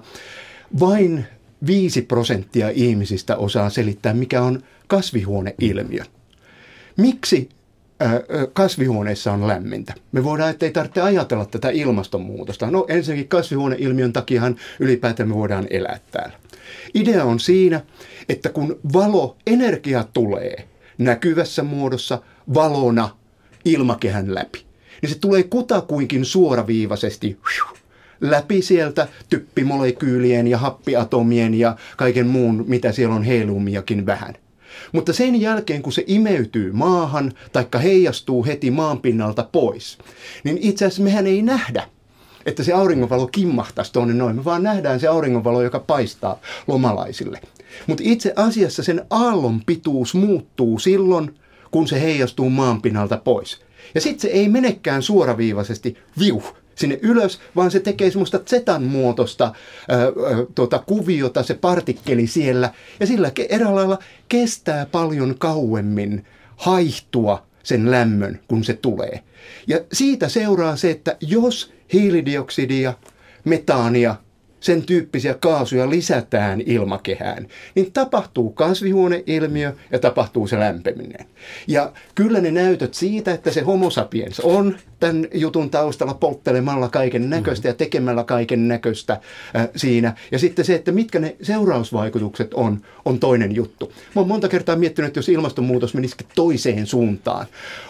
Vain 0.80 1.26
5 1.66 2.02
prosenttia 2.02 2.70
ihmisistä 2.70 3.38
osaa 3.38 3.70
selittää, 3.70 4.14
mikä 4.14 4.42
on 4.42 4.64
kasvihuoneilmiö. 4.88 6.04
Miksi 6.98 7.50
kasvihuoneessa 8.54 9.32
on 9.32 9.48
lämmintä. 9.48 9.94
Me 10.12 10.24
voidaan, 10.24 10.50
että 10.50 10.66
ei 10.66 10.72
tarvitse 10.72 11.02
ajatella 11.02 11.46
tätä 11.46 11.70
ilmastonmuutosta. 11.70 12.72
No 12.72 12.86
ensinnäkin 12.90 13.28
kasvihuoneilmiön 13.28 14.14
takiahan 14.14 14.56
ylipäätään 14.80 15.30
me 15.30 15.36
voidaan 15.36 15.68
elää 15.70 16.00
täällä. 16.12 16.40
Idea 16.94 17.24
on 17.24 17.40
siinä, 17.40 17.82
että 18.30 18.50
kun 18.50 18.80
valo, 18.94 19.38
energia 19.48 20.06
tulee 20.14 20.68
näkyvässä 20.98 21.64
muodossa 21.64 22.22
valona 22.54 23.10
ilmakehän 23.66 24.36
läpi 24.36 24.69
niin 25.02 25.10
se 25.10 25.20
tulee 25.20 25.44
kutakuinkin 25.44 26.26
suoraviivaisesti 26.26 27.38
läpi 28.22 28.62
sieltä 28.62 29.08
typpimolekyylien 29.30 30.48
ja 30.48 30.58
happiatomien 30.58 31.54
ja 31.54 31.76
kaiken 31.98 32.28
muun, 32.28 32.64
mitä 32.68 32.92
siellä 32.92 33.16
on 33.16 33.24
heilumiakin 33.24 34.06
vähän. 34.06 34.36
Mutta 34.92 35.14
sen 35.14 35.42
jälkeen, 35.42 35.82
kun 35.82 35.94
se 35.94 36.04
imeytyy 36.08 36.72
maahan, 36.72 37.32
taikka 37.52 37.80
heijastuu 37.80 38.46
heti 38.46 38.72
maanpinnalta 38.72 39.50
pois, 39.52 39.98
niin 40.44 40.58
itse 40.62 40.86
asiassa 40.86 41.04
mehän 41.04 41.28
ei 41.28 41.42
nähdä, 41.42 41.84
että 42.46 42.64
se 42.64 42.74
auringonvalo 42.74 43.28
kimmahtaisi 43.28 43.94
tuonne 43.94 44.14
noin. 44.14 44.36
Me 44.36 44.46
vaan 44.46 44.64
nähdään 44.64 45.00
se 45.00 45.08
auringonvalo, 45.08 45.62
joka 45.62 45.80
paistaa 45.80 46.40
lomalaisille. 46.68 47.42
Mutta 47.88 48.04
itse 48.06 48.34
asiassa 48.36 48.84
sen 48.84 49.06
aallon 49.10 49.62
pituus 49.66 50.14
muuttuu 50.14 50.80
silloin, 50.80 51.36
kun 51.72 51.88
se 51.88 52.02
heijastuu 52.02 52.50
maanpinnalta 52.50 53.18
pois. 53.18 53.62
Ja 53.96 54.02
sitten 54.02 54.20
se 54.20 54.28
ei 54.28 54.50
menekään 54.50 55.02
suoraviivaisesti 55.02 55.98
viu 56.20 56.44
sinne 56.76 57.00
ylös, 57.02 57.40
vaan 57.56 57.72
se 57.72 57.80
tekee 57.80 58.12
semmoista 58.12 58.40
zetan 58.50 58.84
muotoista 58.84 59.44
ää, 59.90 59.98
tuota, 60.56 60.84
kuviota, 60.88 61.44
se 61.44 61.54
partikkeli 61.54 62.28
siellä. 62.28 62.74
Ja 63.00 63.08
sillä 63.08 63.32
eräällä 63.50 63.76
lailla 63.76 64.00
kestää 64.30 64.86
paljon 64.86 65.36
kauemmin 65.40 66.26
haihtua 66.56 67.48
sen 67.64 67.92
lämmön, 67.92 68.40
kun 68.48 68.64
se 68.64 68.74
tulee. 68.74 69.20
Ja 69.68 69.80
siitä 69.94 70.30
seuraa 70.30 70.76
se, 70.76 70.92
että 70.92 71.18
jos 71.22 71.74
hiilidioksidia, 71.94 72.94
metaania 73.46 74.16
sen 74.60 74.84
tyyppisiä 74.84 75.34
kaasuja 75.34 75.90
lisätään 75.90 76.62
ilmakehään, 76.66 77.48
niin 77.76 77.92
tapahtuu 77.92 78.50
kasvihuoneilmiö 78.50 79.74
ja 79.92 80.00
tapahtuu 80.00 80.48
se 80.48 80.60
lämpeminen. 80.60 81.26
Ja 81.68 81.92
kyllä 82.16 82.42
ne 82.42 82.52
näytöt 82.52 82.94
siitä, 82.94 83.34
että 83.34 83.52
se 83.52 83.62
homo 83.62 83.90
sapiens 83.90 84.40
on 84.40 84.76
tämän 85.00 85.28
jutun 85.34 85.70
taustalla 85.70 86.14
polttelemalla 86.14 86.90
kaiken 86.90 87.30
näköistä 87.30 87.68
ja 87.68 87.74
tekemällä 87.74 88.24
kaiken 88.24 88.68
näköistä 88.68 89.14
äh, 89.14 89.70
siinä. 89.76 90.16
Ja 90.32 90.40
sitten 90.40 90.66
se, 90.66 90.76
että 90.76 90.92
mitkä 90.92 91.20
ne 91.20 91.36
seurausvaikutukset 91.42 92.54
on, 92.54 92.82
on 93.06 93.20
toinen 93.20 93.56
juttu. 93.56 93.92
Mä 94.16 94.22
oon 94.22 94.28
monta 94.28 94.48
kertaa 94.48 94.76
miettinyt, 94.76 95.08
että 95.08 95.18
jos 95.18 95.30
ilmastonmuutos 95.30 95.94
menisi 95.94 96.16
toiseen 96.36 96.88
suuntaan, 96.88 97.46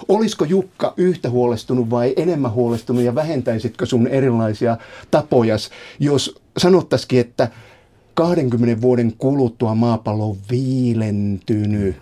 olisiko 0.07 0.45
Jukka 0.45 0.93
yhtä 0.97 1.29
huolestunut 1.29 1.89
vai 1.89 2.13
enemmän 2.17 2.51
huolestunut 2.51 3.03
ja 3.03 3.15
vähentäisitkö 3.15 3.85
sun 3.85 4.07
erilaisia 4.07 4.77
tapojas, 5.11 5.69
jos 5.99 6.41
sanottaisikin, 6.59 7.19
että 7.19 7.47
20 8.13 8.81
vuoden 8.81 9.13
kuluttua 9.17 9.75
maapallo 9.75 10.29
on 10.29 10.37
viilentynyt 10.51 11.95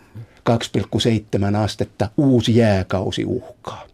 2,7 0.50 1.56
astetta, 1.56 2.10
uusi 2.18 2.56
jääkausi 2.56 3.26
uhkaa 3.26 3.88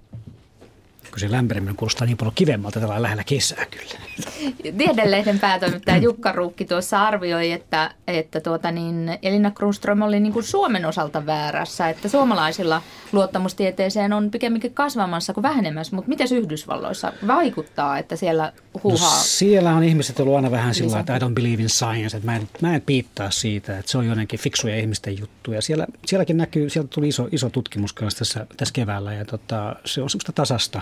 kun 1.13 1.19
se 1.19 1.31
lämpeneminen 1.31 1.75
kuulostaa 1.75 2.07
niin 2.07 2.17
paljon 2.17 2.35
kivemmalta, 2.35 2.79
tällä 2.79 3.01
lähellä 3.01 3.23
kesää 3.23 3.65
kyllä. 3.65 3.93
Tiedelehden 4.77 5.39
päätoimittaja 5.39 5.97
Jukka 5.97 6.31
Ruukki 6.31 6.65
tuossa 6.65 7.07
arvioi, 7.07 7.51
että, 7.51 7.91
että 8.07 8.41
tuota 8.41 8.71
niin, 8.71 9.17
Elina 9.21 9.51
Kruström 9.51 10.01
oli 10.01 10.19
niin 10.19 10.33
kuin 10.33 10.43
Suomen 10.43 10.85
osalta 10.85 11.25
väärässä, 11.25 11.89
että 11.89 12.09
suomalaisilla 12.09 12.81
luottamustieteeseen 13.11 14.13
on 14.13 14.31
pikemminkin 14.31 14.73
kasvamassa 14.73 15.33
kuin 15.33 15.41
vähenemässä, 15.41 15.95
mutta 15.95 16.09
miten 16.09 16.27
Yhdysvalloissa 16.31 17.13
vaikuttaa, 17.27 17.97
että 17.97 18.15
siellä 18.15 18.53
huuhaa? 18.83 19.17
No, 19.17 19.21
siellä 19.23 19.75
on 19.75 19.83
ihmiset 19.83 20.19
ollut 20.19 20.35
aina 20.35 20.51
vähän 20.51 20.75
sillä 20.75 20.99
että 20.99 21.15
I 21.15 21.19
don't 21.19 21.33
believe 21.33 21.61
in 21.61 21.69
science, 21.69 22.17
että 22.17 22.31
mä 22.31 22.35
en, 22.35 22.49
mä 22.61 22.75
en 22.75 22.81
piittaa 22.81 23.31
siitä, 23.31 23.77
että 23.77 23.91
se 23.91 23.97
on 23.97 24.07
jotenkin 24.07 24.39
fiksuja 24.39 24.77
ihmisten 24.77 25.19
juttuja. 25.19 25.61
Siellä, 25.61 25.87
sielläkin 26.05 26.37
näkyy, 26.37 26.69
sieltä 26.69 26.89
tuli 26.89 27.07
iso, 27.07 27.27
iso 27.31 27.49
tutkimus 27.49 27.95
tässä, 28.17 28.47
tässä 28.57 28.73
keväällä 28.73 29.13
ja 29.13 29.25
tota, 29.25 29.75
se 29.85 30.01
on 30.01 30.09
semmoista 30.09 30.31
tasasta 30.31 30.81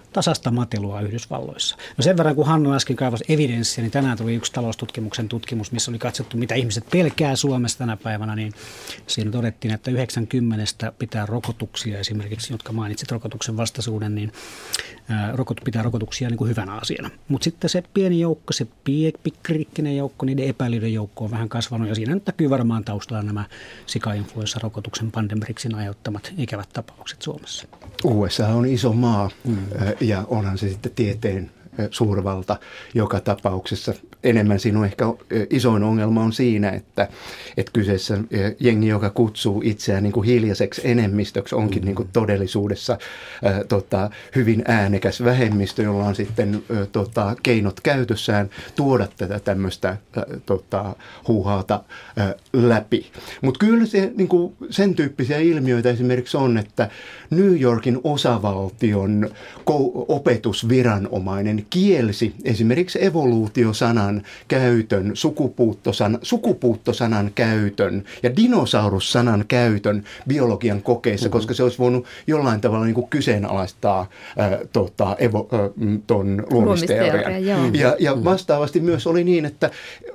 tasasta 0.13 0.51
matelua 0.51 1.01
Yhdysvalloissa. 1.01 1.77
No 1.97 2.01
sen 2.01 2.17
verran, 2.17 2.35
kun 2.35 2.45
Hannu 2.45 2.73
äsken 2.73 2.95
kaivasi 2.95 3.23
evidenssiä, 3.29 3.81
niin 3.81 3.91
tänään 3.91 4.17
tuli 4.17 4.35
yksi 4.35 4.51
taloustutkimuksen 4.51 5.29
tutkimus, 5.29 5.71
missä 5.71 5.91
oli 5.91 5.99
katsottu, 5.99 6.37
mitä 6.37 6.55
ihmiset 6.55 6.85
pelkää 6.91 7.35
Suomessa 7.35 7.77
tänä 7.77 7.97
päivänä, 7.97 8.35
niin 8.35 8.53
siinä 9.07 9.31
todettiin, 9.31 9.73
että 9.73 9.91
90 9.91 10.91
pitää 10.99 11.25
rokotuksia 11.25 11.99
esimerkiksi, 11.99 12.53
jotka 12.53 12.73
mainitsit 12.73 13.11
rokotuksen 13.11 13.57
vastaisuuden, 13.57 14.15
niin 14.15 14.31
rokot, 15.33 15.61
pitää 15.63 15.83
rokotuksia 15.83 16.29
niin 16.29 16.37
kuin 16.37 16.49
hyvänä 16.49 16.73
asiana. 16.73 17.09
Mutta 17.27 17.43
sitten 17.43 17.69
se 17.69 17.83
pieni 17.93 18.19
joukko, 18.19 18.53
se 18.53 18.67
pikkirikkinen 19.23 19.97
joukko, 19.97 20.25
niiden 20.25 20.47
epäilyiden 20.47 20.93
joukko 20.93 21.25
on 21.25 21.31
vähän 21.31 21.49
kasvanut 21.49 21.89
ja 21.89 21.95
siinä 21.95 22.13
nyt 22.13 22.25
näkyy 22.25 22.49
varmaan 22.49 22.83
taustalla 22.83 23.23
nämä 23.23 23.45
sikainfluenssarokotuksen 23.85 25.11
pandemriksin 25.11 25.75
aiheuttamat 25.75 26.33
ikävät 26.37 26.69
tapaukset 26.73 27.21
Suomessa. 27.21 27.67
USA 28.03 28.47
on 28.47 28.65
iso 28.65 28.93
maa 28.93 29.29
mm. 29.43 29.57
Ja 30.01 30.23
onhan 30.27 30.57
se 30.57 30.69
sitten 30.69 30.91
tieteen 30.95 31.51
suurvalta 31.91 32.57
joka 32.93 33.19
tapauksessa. 33.19 33.93
Enemmän 34.23 34.59
sinun 34.59 34.85
ehkä 34.85 35.05
isoin 35.49 35.83
ongelma 35.83 36.23
on 36.23 36.33
siinä, 36.33 36.69
että, 36.69 37.07
että 37.57 37.71
kyseessä 37.71 38.17
jengi, 38.59 38.87
joka 38.87 39.09
kutsuu 39.09 39.61
itseään 39.65 40.03
niin 40.03 40.13
kuin 40.13 40.27
hiljaiseksi 40.27 40.81
enemmistöksi, 40.83 41.55
onkin 41.55 41.85
niin 41.85 41.95
kuin 41.95 42.09
todellisuudessa 42.13 42.97
ää, 43.43 43.63
tota, 43.63 44.09
hyvin 44.35 44.63
äänekäs 44.67 45.23
vähemmistö, 45.23 45.83
jolla 45.83 46.05
on 46.05 46.15
sitten 46.15 46.63
ää, 46.75 46.85
tota, 46.85 47.35
keinot 47.43 47.79
käytössään 47.79 48.49
tuoda 48.75 49.07
tätä 49.17 49.39
tämmöistä 49.39 49.87
ää, 49.89 50.25
tota, 50.45 50.95
huuhaata 51.27 51.83
ää, 52.17 52.35
läpi. 52.53 53.11
Mutta 53.41 53.65
kyllä 53.65 53.85
se, 53.85 54.11
niin 54.17 54.27
kuin 54.27 54.55
sen 54.69 54.95
tyyppisiä 54.95 55.37
ilmiöitä 55.37 55.89
esimerkiksi 55.89 56.37
on, 56.37 56.57
että 56.57 56.89
New 57.31 57.61
Yorkin 57.61 57.99
osavaltion 58.03 59.29
opetusviranomainen 60.07 61.65
kielsi 61.69 62.33
esimerkiksi 62.43 63.05
evoluutiosanan 63.05 64.23
käytön, 64.47 65.11
sukupuuttosan, 65.13 66.19
sukupuuttosanan 66.21 67.31
käytön 67.35 68.03
ja 68.23 68.35
dinosaurussanan 68.35 69.45
käytön 69.47 70.03
biologian 70.27 70.81
kokeissa, 70.81 71.25
mm-hmm. 71.25 71.31
koska 71.31 71.53
se 71.53 71.63
olisi 71.63 71.79
voinut 71.79 72.05
jollain 72.27 72.61
tavalla 72.61 72.85
niin 72.85 72.95
kuin 72.95 73.07
kyseenalaistaa 73.09 74.09
ää, 74.37 74.59
tota, 74.73 75.15
evo, 75.19 75.47
ää, 75.51 75.59
ton 76.07 76.43
luomisteorian. 76.51 77.45
Ja, 77.73 77.95
ja 77.99 78.15
mm. 78.15 78.23
vastaavasti 78.23 78.79
myös 78.79 79.07
oli 79.07 79.23
niin, 79.23 79.45
että 79.45 79.69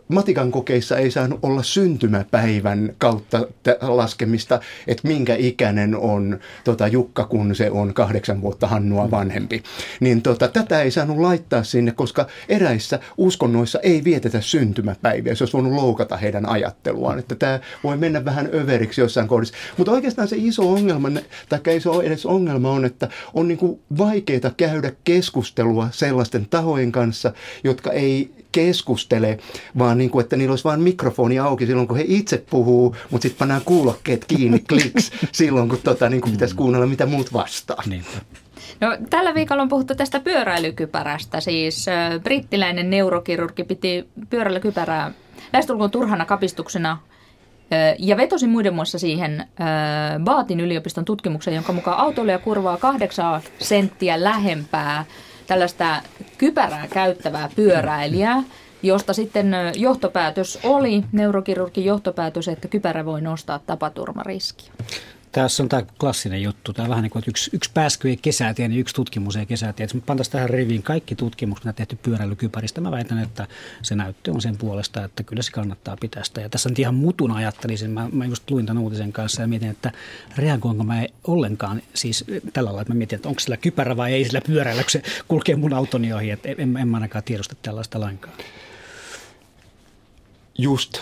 matikan 0.08 0.50
kokeissa 0.50 0.96
ei 0.96 1.10
saanut 1.10 1.38
olla 1.42 1.62
syntymäpäivän 1.62 2.94
kautta 2.98 3.46
laskemista, 3.80 4.60
että 4.86 5.08
minkä 5.08 5.34
ikäinen 5.38 5.96
on 5.96 6.38
tota, 6.64 6.88
Jukka, 6.88 7.24
kun 7.24 7.54
se 7.54 7.70
on 7.70 7.94
kahdeksan 7.94 8.40
vuotta 8.40 8.66
Hannua 8.66 9.10
vanhempi. 9.10 9.62
Niin 10.00 10.22
tota, 10.22 10.48
tätä 10.48 10.82
ei 10.82 10.90
saanut 10.90 11.18
laittaa 11.18 11.64
sinne, 11.64 11.92
koska 11.92 12.26
eräissä 12.48 12.98
uskonnoissa 13.16 13.78
ei 13.82 14.04
vietetä 14.04 14.40
syntymäpäiviä. 14.40 15.34
Se 15.34 15.44
olisi 15.44 15.52
voinut 15.52 15.72
loukata 15.72 16.16
heidän 16.16 16.48
ajatteluaan, 16.48 17.18
että 17.18 17.34
tämä 17.34 17.60
voi 17.84 17.96
mennä 17.96 18.24
vähän 18.24 18.48
överiksi 18.54 19.00
jossain 19.00 19.28
kohdassa. 19.28 19.54
Mutta 19.76 19.92
oikeastaan 19.92 20.28
se 20.28 20.36
iso 20.38 20.72
ongelma, 20.72 21.08
tai 21.48 21.60
ei 21.66 21.80
se 21.80 21.90
ole 21.90 22.04
edes 22.04 22.26
ongelma, 22.26 22.70
on, 22.70 22.84
että 22.84 23.08
on 23.34 23.48
niin 23.48 23.80
vaikeaa 23.98 24.50
käydä 24.56 24.92
keskustelua 25.04 25.88
sellaisten 25.90 26.46
tahojen 26.50 26.92
kanssa, 26.92 27.32
jotka 27.64 27.92
ei 27.92 28.35
keskustele, 28.52 29.38
vaan 29.78 29.98
niin 29.98 30.10
kuin, 30.10 30.24
että 30.24 30.36
niillä 30.36 30.52
olisi 30.52 30.64
vain 30.64 30.80
mikrofoni 30.80 31.38
auki 31.38 31.66
silloin, 31.66 31.88
kun 31.88 31.96
he 31.96 32.04
itse 32.06 32.44
puhuu, 32.50 32.96
mutta 33.10 33.22
sitten 33.22 33.38
pannaan 33.38 33.62
kuulokkeet 33.64 34.24
kiinni 34.24 34.58
kliks 34.68 35.10
silloin, 35.32 35.68
kun 35.68 35.78
tota, 35.84 36.08
niin 36.08 36.20
kuin 36.20 36.32
pitäisi 36.32 36.56
kuunnella, 36.56 36.86
mitä 36.86 37.06
muut 37.06 37.32
vastaa. 37.32 37.82
Niin. 37.86 38.04
No, 38.80 38.96
tällä 39.10 39.34
viikolla 39.34 39.62
on 39.62 39.68
puhuttu 39.68 39.94
tästä 39.94 40.20
pyöräilykypärästä. 40.20 41.40
Siis 41.40 41.88
äh, 41.88 42.20
brittiläinen 42.22 42.90
neurokirurgi 42.90 43.64
piti 43.64 44.08
pyöräilykypärää 44.30 45.12
lähestulkoon 45.52 45.90
turhana 45.90 46.24
kapistuksena 46.24 46.98
ja 47.98 48.16
vetosi 48.16 48.46
muiden 48.46 48.74
muassa 48.74 48.98
siihen 48.98 49.46
Baatin 50.24 50.60
yliopiston 50.60 51.04
tutkimuksen, 51.04 51.54
jonka 51.54 51.72
mukaan 51.72 51.98
autoilija 51.98 52.38
kurvaa 52.38 52.76
kahdeksan 52.76 53.42
senttiä 53.58 54.24
lähempää 54.24 55.04
tällaista 55.46 56.02
kypärää 56.38 56.86
käyttävää 56.88 57.48
pyöräilijää, 57.56 58.42
josta 58.82 59.12
sitten 59.12 59.54
johtopäätös 59.74 60.58
oli, 60.62 61.04
neurokirurgin 61.12 61.84
johtopäätös, 61.84 62.48
että 62.48 62.68
kypärä 62.68 63.04
voi 63.04 63.20
nostaa 63.20 63.60
tapaturmariskiä. 63.66 64.72
Tässä 65.32 65.62
on 65.62 65.68
tämä 65.68 65.82
klassinen 66.00 66.42
juttu. 66.42 66.72
Tämä 66.72 66.84
on 66.84 66.90
vähän 66.90 67.02
niin 67.02 67.10
kuin, 67.10 67.20
että 67.20 67.30
yksi, 67.30 67.50
yksi 67.52 67.70
pääsky 67.74 68.08
ei 68.08 68.16
kesätie, 68.16 68.68
niin 68.68 68.80
yksi 68.80 68.94
tutkimus 68.94 69.36
ei 69.36 69.46
kesätie. 69.46 69.84
Jos 69.84 69.94
me 69.94 70.00
pantaisiin 70.00 70.32
tähän 70.32 70.50
riviin 70.50 70.82
kaikki 70.82 71.14
tutkimukset, 71.14 71.64
mitä 71.64 71.76
tehty 71.76 71.98
pyöräilykypäristä, 72.02 72.80
mä 72.80 72.90
väitän, 72.90 73.18
että 73.18 73.46
se 73.82 73.94
näyttö 73.94 74.32
on 74.32 74.40
sen 74.40 74.58
puolesta, 74.58 75.04
että 75.04 75.22
kyllä 75.22 75.42
se 75.42 75.52
kannattaa 75.52 75.96
pitää 76.00 76.24
sitä. 76.24 76.40
Ja 76.40 76.48
tässä 76.48 76.68
on 76.68 76.74
ihan 76.78 76.94
mutun 76.94 77.30
ajattelisin. 77.30 77.90
Mä, 77.90 78.08
mä 78.12 78.24
just 78.24 78.50
luin 78.50 78.66
tämän 78.66 78.82
uutisen 78.82 79.12
kanssa 79.12 79.42
ja 79.42 79.48
mietin, 79.48 79.70
että 79.70 79.92
reagoinko 80.36 80.84
mä 80.84 81.06
ollenkaan 81.24 81.82
siis 81.94 82.24
tällä 82.52 82.68
lailla, 82.68 82.82
että 82.82 82.92
mä 82.94 82.98
mietin, 82.98 83.16
että 83.16 83.28
onko 83.28 83.40
sillä 83.40 83.56
kypärä 83.56 83.96
vai 83.96 84.12
ei 84.12 84.24
sillä 84.24 84.40
pyöräillä, 84.40 84.82
kun 84.82 84.90
se 84.90 85.02
kulkee 85.28 85.56
mun 85.56 85.72
autoni 85.72 86.12
ohi. 86.12 86.30
Että 86.30 86.48
en, 86.48 86.76
en 86.76 86.88
mä 86.88 86.96
ainakaan 86.96 87.24
tiedosta 87.24 87.54
tällaista 87.62 88.00
lainkaan 88.00 88.36
just 90.58 90.98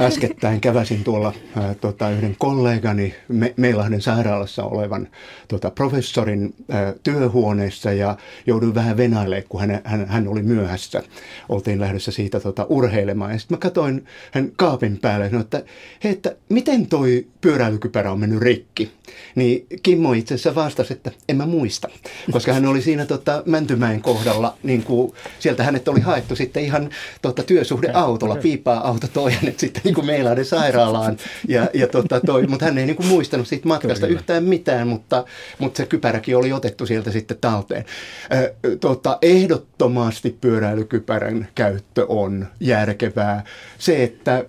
äskettäin 0.00 0.60
käväsin 0.60 1.04
tuolla 1.04 1.32
ää, 1.56 1.74
tota, 1.74 2.10
yhden 2.10 2.36
kollegani 2.38 3.14
Me- 3.28 3.54
Meilahden 3.56 4.02
sairaalassa 4.02 4.64
olevan 4.64 5.08
tota, 5.48 5.70
professorin 5.70 6.54
ää, 6.70 6.94
työhuoneessa 7.02 7.92
ja 7.92 8.16
jouduin 8.46 8.74
vähän 8.74 8.96
venailemaan, 8.96 9.48
kun 9.48 9.60
hän, 9.60 9.80
hän, 9.84 10.06
hän 10.06 10.28
oli 10.28 10.42
myöhässä. 10.42 11.02
Oltiin 11.48 11.80
lähdössä 11.80 12.12
siitä 12.12 12.40
tota, 12.40 12.66
urheilemaan 12.68 13.32
ja 13.32 13.38
sitten 13.38 13.56
mä 13.56 13.60
katsoin 13.60 14.06
hän 14.32 14.52
kaapin 14.56 14.98
päälle 14.98 15.24
ja 15.24 15.30
sanoin, 15.30 15.44
että 15.44 15.62
hei, 16.04 16.12
että 16.12 16.36
miten 16.48 16.86
toi 16.86 17.26
pyöräilykypärä 17.40 18.12
on 18.12 18.20
mennyt 18.20 18.42
rikki? 18.42 18.90
Niin 19.34 19.66
Kimmo 19.82 20.12
itse 20.12 20.34
asiassa 20.34 20.54
vastasi, 20.54 20.92
että 20.92 21.10
en 21.28 21.36
mä 21.36 21.46
muista, 21.46 21.88
koska 22.30 22.52
hän 22.52 22.66
oli 22.66 22.82
siinä 22.82 23.06
tota, 23.06 23.42
Mäntymäen 23.46 24.02
kohdalla, 24.02 24.56
niin 24.62 24.82
kuin, 24.82 25.12
sieltä 25.38 25.64
hänet 25.64 25.88
oli 25.88 26.00
haettu 26.00 26.36
sitten 26.36 26.64
ihan 26.64 26.90
tota, 27.22 27.42
työsuhdeautolla, 27.42 28.36
piipaa 28.36 28.93
auto 28.94 29.08
toi 29.08 29.32
hänet 29.32 29.58
sitten 29.58 29.82
niin 29.84 29.94
kuin 29.94 30.06
Meilahden 30.06 30.44
sairaalaan. 30.44 31.16
Ja, 31.48 31.68
ja 31.74 31.86
tota 31.86 32.20
toi, 32.20 32.46
mutta 32.46 32.64
hän 32.64 32.78
ei 32.78 32.86
niin 32.86 32.96
kuin 32.96 33.06
muistanut 33.06 33.48
siitä 33.48 33.68
matkasta 33.68 34.06
Kyllä. 34.06 34.18
yhtään 34.18 34.44
mitään, 34.44 34.88
mutta, 34.88 35.24
mutta 35.58 35.76
se 35.76 35.86
kypäräkin 35.86 36.36
oli 36.36 36.52
otettu 36.52 36.86
sieltä 36.86 37.10
sitten 37.10 37.36
talteen. 37.40 37.84
Ö, 38.32 38.54
tota, 38.80 39.18
ehdottomasti 39.22 40.38
pyöräilykypärän 40.40 41.48
käyttö 41.54 42.06
on 42.08 42.46
järkevää. 42.60 43.44
Se, 43.78 44.02
että 44.02 44.44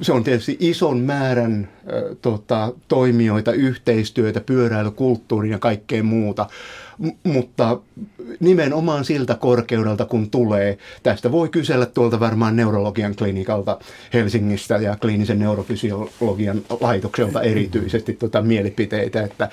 se 0.00 0.12
on 0.12 0.24
tietysti 0.24 0.56
ison 0.60 1.00
määrän 1.00 1.68
tota, 2.22 2.72
toimijoita, 2.88 3.52
yhteistyötä, 3.52 4.40
pyöräilykulttuurin 4.40 5.52
ja 5.52 5.58
kaikkea 5.58 6.02
muuta 6.02 6.46
mutta 7.24 7.78
nimenomaan 8.40 9.04
siltä 9.04 9.34
korkeudelta 9.34 10.04
kun 10.04 10.30
tulee, 10.30 10.78
tästä 11.02 11.32
voi 11.32 11.48
kysellä 11.48 11.86
tuolta 11.86 12.20
varmaan 12.20 12.56
neurologian 12.56 13.16
klinikalta 13.16 13.78
Helsingistä 14.12 14.76
ja 14.76 14.96
kliinisen 14.96 15.38
neurofysiologian 15.38 16.62
laitokselta 16.80 17.42
erityisesti 17.42 18.12
tuota 18.12 18.42
mielipiteitä, 18.42 19.22
että 19.22 19.48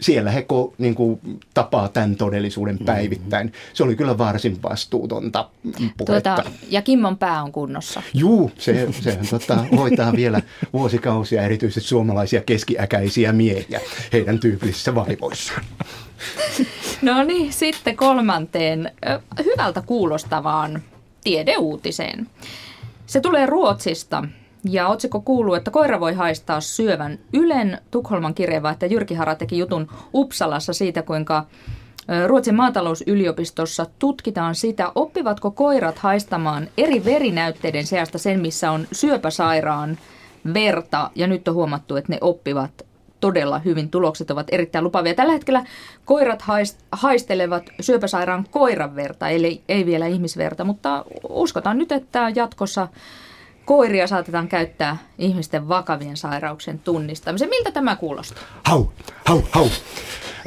siellä 0.00 0.30
he 0.30 0.42
ko, 0.42 0.74
niin 0.78 0.94
kuin, 0.94 1.20
tapaa 1.54 1.88
tämän 1.88 2.16
todellisuuden 2.16 2.78
päivittäin. 2.78 3.52
Se 3.74 3.84
oli 3.84 3.96
kyllä 3.96 4.18
varsin 4.18 4.58
vastuutonta 4.62 5.48
puhetta. 5.62 6.04
Tuota, 6.04 6.50
ja 6.68 6.82
Kimmon 6.82 7.18
pää 7.18 7.42
on 7.42 7.52
kunnossa. 7.52 8.02
Juu, 8.14 8.50
se, 8.58 8.88
sehän 9.00 9.26
tota, 9.30 9.64
hoitaa 9.76 10.12
vielä 10.12 10.42
vuosikausia 10.72 11.42
erityisesti 11.42 11.75
suomalaisia 11.80 12.40
keskiäkäisiä 12.40 13.32
miehiä 13.32 13.80
heidän 14.12 14.38
tyypillisissä 14.38 14.94
vaivoissaan. 14.94 15.64
No 17.02 17.22
niin, 17.22 17.52
sitten 17.52 17.96
kolmanteen 17.96 18.92
hyvältä 19.44 19.82
kuulostavaan 19.86 20.82
tiedeuutiseen. 21.24 22.26
Se 23.06 23.20
tulee 23.20 23.46
Ruotsista 23.46 24.24
ja 24.70 24.88
otsikko 24.88 25.20
kuuluu, 25.20 25.54
että 25.54 25.70
koira 25.70 26.00
voi 26.00 26.14
haistaa 26.14 26.60
syövän. 26.60 27.18
Ylen 27.32 27.78
Tukholman 27.90 28.34
kirjava, 28.34 28.70
että 28.70 28.86
Jyrki 28.86 29.14
Hara 29.14 29.34
teki 29.34 29.58
jutun 29.58 29.88
Uppsalassa 30.14 30.72
siitä, 30.72 31.02
kuinka 31.02 31.46
Ruotsin 32.26 32.54
maatalousyliopistossa 32.54 33.86
tutkitaan 33.98 34.54
sitä, 34.54 34.92
oppivatko 34.94 35.50
koirat 35.50 35.98
haistamaan 35.98 36.68
eri 36.78 37.04
verinäytteiden 37.04 37.86
seasta 37.86 38.18
sen, 38.18 38.40
missä 38.40 38.70
on 38.70 38.88
syöpäsairaan 38.92 39.98
verta. 40.54 41.10
Ja 41.14 41.26
nyt 41.26 41.48
on 41.48 41.54
huomattu, 41.54 41.96
että 41.96 42.12
ne 42.12 42.18
oppivat 42.20 42.86
todella 43.20 43.58
hyvin. 43.58 43.90
Tulokset 43.90 44.30
ovat 44.30 44.46
erittäin 44.52 44.84
lupavia. 44.84 45.14
Tällä 45.14 45.32
hetkellä 45.32 45.64
koirat 46.04 46.44
haistelevat 46.92 47.70
syöpäsairaan 47.80 48.46
koiran 48.50 48.96
verta, 48.96 49.28
eli 49.28 49.62
ei 49.68 49.86
vielä 49.86 50.06
ihmisverta, 50.06 50.64
mutta 50.64 51.04
uskotaan 51.28 51.78
nyt, 51.78 51.92
että 51.92 52.32
jatkossa 52.34 52.88
koiria 53.64 54.06
saatetaan 54.06 54.48
käyttää 54.48 54.96
ihmisten 55.18 55.68
vakavien 55.68 56.16
sairauksien 56.16 56.78
tunnistamiseen. 56.78 57.50
Miltä 57.50 57.70
tämä 57.70 57.96
kuulostaa? 57.96 58.42
Hau, 58.64 58.84
hau, 59.24 59.42
hau. 59.50 59.66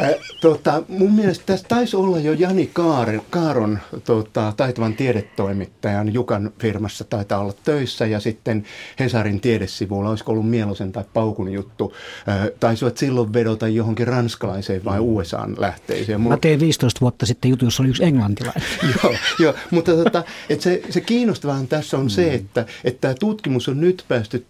Äh, 0.02 0.14
tota, 0.42 0.84
mun 0.88 1.12
mielestä 1.12 1.44
tässä 1.46 1.66
taisi 1.68 1.96
olla 1.96 2.20
jo 2.20 2.34
Jani 2.34 2.70
Kaar, 2.74 3.20
Kaaron 3.30 3.80
tota, 4.04 4.54
taitavan 4.58 4.94
tiedetoimittajan 4.94 6.14
Jukan 6.14 6.52
firmassa 6.60 7.04
taitaa 7.04 7.40
olla 7.40 7.54
töissä 7.64 8.06
ja 8.06 8.20
sitten 8.20 8.66
Hesarin 9.00 9.42
tiedesivuilla, 9.42 10.10
olisiko 10.10 10.32
ollut 10.32 10.50
Mielosen 10.50 10.92
tai 10.92 11.04
Paukun 11.14 11.54
juttu, 11.54 11.94
äh, 12.30 12.48
taisivat 12.60 12.98
silloin 12.98 13.34
vedota 13.34 13.68
johonkin 13.68 14.08
ranskalaiseen 14.08 14.86
vai 14.86 15.00
USAan 15.00 15.56
lähteeseen. 15.58 16.22
Mä 16.22 16.38
tein 16.38 16.60
15 16.60 17.02
vuotta 17.02 17.26
sitten 17.26 17.50
juttu, 17.50 17.66
jossa 17.66 17.84
oli 17.84 17.90
yksi 17.90 18.04
englantilainen. 18.04 18.64
joo, 19.04 19.14
joo, 19.40 19.54
mutta 19.72 19.92
tota, 19.92 20.24
et 20.50 20.62
se, 20.62 20.82
se 20.90 21.02
kiinnostavaa 21.02 21.64
tässä 21.70 21.98
on 21.98 22.06
mm. 22.06 22.10
se, 22.10 22.34
että, 22.34 22.66
että 22.84 23.02
tämä 23.02 23.14
tutkimus 23.20 23.70
on 23.70 23.82
nyt 23.82 24.06
päästy 24.08 24.46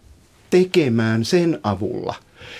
tekemään 0.49 1.25
sen 1.25 1.59
avulla, 1.63 2.15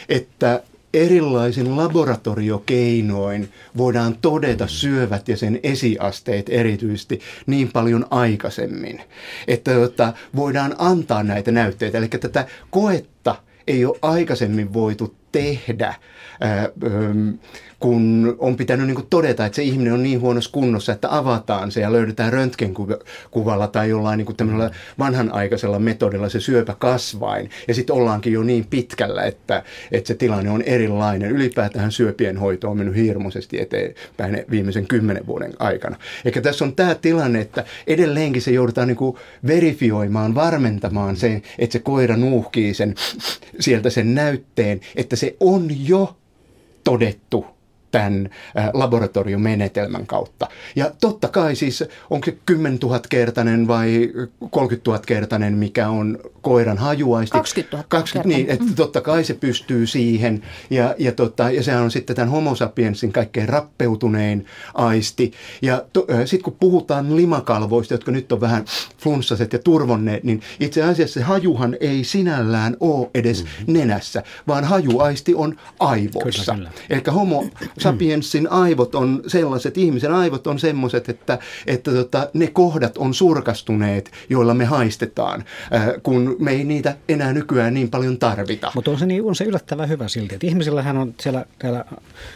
että 0.10 0.64
erilaisin 0.94 1.78
laboratoriokeinoin 1.78 3.50
voidaan 3.78 4.18
todeta 4.22 4.68
syövät 4.68 5.28
ja 5.28 5.38
sen 5.38 5.60
esiasteet 5.64 6.50
erityisesti 6.50 7.20
niin 7.46 7.72
paljon 7.72 8.06
aikaisemmin, 8.10 9.02
että 9.48 9.74
tota, 9.74 10.14
voidaan 10.36 10.76
antaa 10.78 11.24
näitä 11.24 11.52
näytteitä. 11.52 11.98
Eli 11.98 12.08
tätä 12.08 12.48
koetta 12.70 13.36
ei 13.68 13.86
ole 13.86 14.00
aikaisemmin 14.02 14.74
voitu 14.74 15.16
tehdä. 15.32 15.96
Kun 17.80 18.36
on 18.40 18.58
pitänyt 18.58 18.88
niin 18.88 19.08
todeta, 19.10 19.46
että 19.46 19.56
se 19.56 19.64
ihminen 19.64 19.94
on 19.94 20.04
niin 20.04 20.22
huonossa 20.22 20.52
kunnossa, 20.52 20.92
että 20.92 21.18
avataan 21.18 21.72
se 21.72 21.82
ja 21.82 21.92
löydetään 21.92 22.34
röntgenkuvalla 22.34 23.68
tai 23.68 23.90
jollain 23.90 24.18
niin 24.18 24.36
tämmöisellä 24.36 24.72
vanhanaikaisella 25.00 25.80
metodilla 25.80 26.30
se 26.30 26.40
syöpä 26.40 26.76
kasvain. 26.80 27.50
Ja 27.68 27.74
sitten 27.74 27.96
ollaankin 27.96 28.34
jo 28.34 28.44
niin 28.44 28.66
pitkällä, 28.70 29.24
että, 29.24 29.64
että 29.92 30.08
se 30.08 30.14
tilanne 30.14 30.50
on 30.50 30.62
erilainen. 30.62 31.32
Ylipäätään 31.32 31.92
syöpien 31.92 32.38
hoito 32.38 32.70
on 32.70 32.78
mennyt 32.78 32.96
hirmuisesti 32.96 33.62
eteenpäin 33.62 34.46
viimeisen 34.52 34.88
kymmenen 34.88 35.28
vuoden 35.28 35.54
aikana. 35.60 35.98
Eikä 36.26 36.42
tässä 36.42 36.66
on 36.66 36.76
tämä 36.76 36.96
tilanne, 36.96 37.42
että 37.42 37.66
edelleenkin 37.88 38.42
se 38.42 38.52
joudutaan 38.52 38.88
niin 38.88 38.98
verifioimaan, 39.48 40.36
varmentamaan 40.36 41.16
se, 41.16 41.42
että 41.60 41.74
se 41.74 41.80
koira 41.80 42.18
nuuhkii 42.18 42.74
sen, 42.74 42.96
sieltä 43.60 43.90
sen 43.90 44.16
näytteen, 44.16 44.82
että 44.96 45.16
se 45.20 45.36
on 45.40 45.68
jo 45.72 46.16
todettu 46.84 47.46
tämän 47.92 48.30
laboratoriomenetelmän 48.74 50.08
kautta. 50.08 50.48
Ja 50.76 50.92
totta 51.02 51.28
kai 51.28 51.56
siis, 51.56 51.84
onko 52.10 52.26
se 52.26 52.38
10 52.46 52.80
000 52.84 53.00
kertainen 53.10 53.68
vai 53.68 54.12
30 54.50 54.92
000 54.92 55.04
kertainen, 55.06 55.54
mikä 55.54 55.90
on 55.90 56.20
koiran 56.42 56.78
hajuaisti. 56.78 57.32
20 57.32 57.78
000 57.78 57.86
20, 57.90 58.38
niin, 58.38 58.50
että 58.50 58.76
totta 58.76 59.02
kai 59.02 59.24
se 59.24 59.34
pystyy 59.34 59.88
siihen. 59.88 60.44
Ja, 60.70 60.96
ja, 60.98 61.12
tota, 61.12 61.52
ja 61.52 61.64
sehän 61.64 61.84
on 61.84 61.92
sitten 61.92 62.16
tämän 62.16 62.30
homo 62.30 62.56
sapiensin 62.56 63.12
kaikkein 63.12 63.50
rappeutunein 63.50 64.46
aisti. 64.74 65.32
Ja 65.62 65.86
sitten 66.26 66.44
kun 66.44 66.58
puhutaan 66.60 67.16
limakalvoista, 67.16 67.94
jotka 67.94 68.12
nyt 68.12 68.32
on 68.32 68.42
vähän 68.42 68.66
flunssaset 68.98 69.54
ja 69.54 69.60
turvonneet, 69.60 70.24
niin 70.24 70.42
itse 70.60 70.84
asiassa 70.84 71.20
se 71.20 71.24
hajuhan 71.24 71.78
ei 71.80 72.04
sinällään 72.04 72.78
ole 72.80 73.10
edes 73.14 73.44
mm-hmm. 73.44 73.74
nenässä, 73.74 74.24
vaan 74.48 74.64
hajuaisti 74.64 75.36
on 75.36 75.56
aivoissa. 75.80 76.56
Eli 76.90 77.02
homo 77.14 77.46
sapiensin 77.80 78.52
aivot 78.52 78.96
on 78.96 79.22
sellaiset, 79.28 79.78
ihmisen 79.78 80.12
aivot 80.12 80.48
on 80.48 80.60
semmoiset, 80.60 81.10
että, 81.10 81.40
että 81.68 81.92
tota, 81.92 82.30
ne 82.34 82.48
kohdat 82.48 82.98
on 82.98 83.14
surkastuneet, 83.14 84.12
joilla 84.30 84.54
me 84.54 84.66
haistetaan, 84.66 85.44
äh, 85.76 85.88
kun 86.04 86.36
me 86.40 86.52
ei 86.52 86.64
niitä 86.64 86.96
enää 87.10 87.34
nykyään 87.34 87.74
niin 87.74 87.90
paljon 87.90 88.18
tarvita. 88.18 88.72
Mutta 88.76 88.92
on 88.92 89.00
se, 89.00 89.06
niin, 89.06 89.24
on 89.24 89.36
se 89.36 89.44
yllättävän 89.44 89.90
hyvä 89.90 90.08
silti, 90.08 90.36
että 90.36 90.48
ihmisillähän 90.48 90.98
on 90.98 91.14
siellä, 91.20 91.46
siellä 91.62 91.86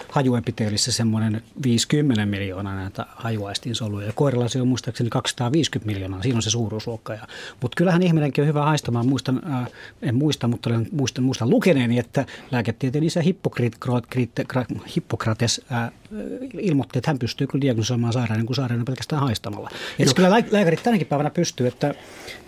hajuepiteelissä 0.10 0.92
semmoinen 0.92 1.42
50 1.64 2.26
miljoonaa 2.26 2.76
näitä 2.76 3.06
hajuaistinsoluja 3.10 4.08
ja 4.08 4.14
koirilla 4.14 4.48
se 4.48 4.62
on 4.62 4.68
muistaakseni 4.68 5.10
250 5.10 5.94
miljoonaa, 5.94 6.22
siinä 6.22 6.36
on 6.36 6.42
se 6.42 6.50
suuruusluokka. 6.50 7.14
Mutta 7.62 7.76
kyllähän 7.76 8.04
ihminenkin 8.04 8.42
on 8.42 8.48
hyvä 8.48 8.66
haistamaan, 8.66 9.08
muistan, 9.08 9.42
äh, 9.52 9.68
en 10.02 10.16
muista, 10.16 10.48
mutta 10.48 10.70
olen 10.70 10.88
muistan, 10.92 11.24
muistan 11.24 11.50
lukeneeni, 11.50 12.00
että 12.00 12.26
lääketieteen 12.52 13.04
isä 13.04 13.22
Hippokrates 13.22 13.80
Hippokrates 15.34 15.62
ää, 15.70 15.92
ilmoitti, 16.60 17.00
että 17.00 17.10
hän 17.10 17.20
pystyy 17.20 17.48
kyllä 17.48 17.62
diagnosoimaan 17.62 18.14
sairauden 18.14 18.46
kuin 18.46 18.56
sairauden 18.56 18.86
pelkästään 18.86 19.22
haistamalla. 19.22 19.70
Ja 20.00 20.06
kyllä 20.16 20.30
lääkärit 20.30 20.84
tänäkin 20.84 21.08
päivänä 21.08 21.30
pystyy, 21.30 21.68
että 21.68 21.96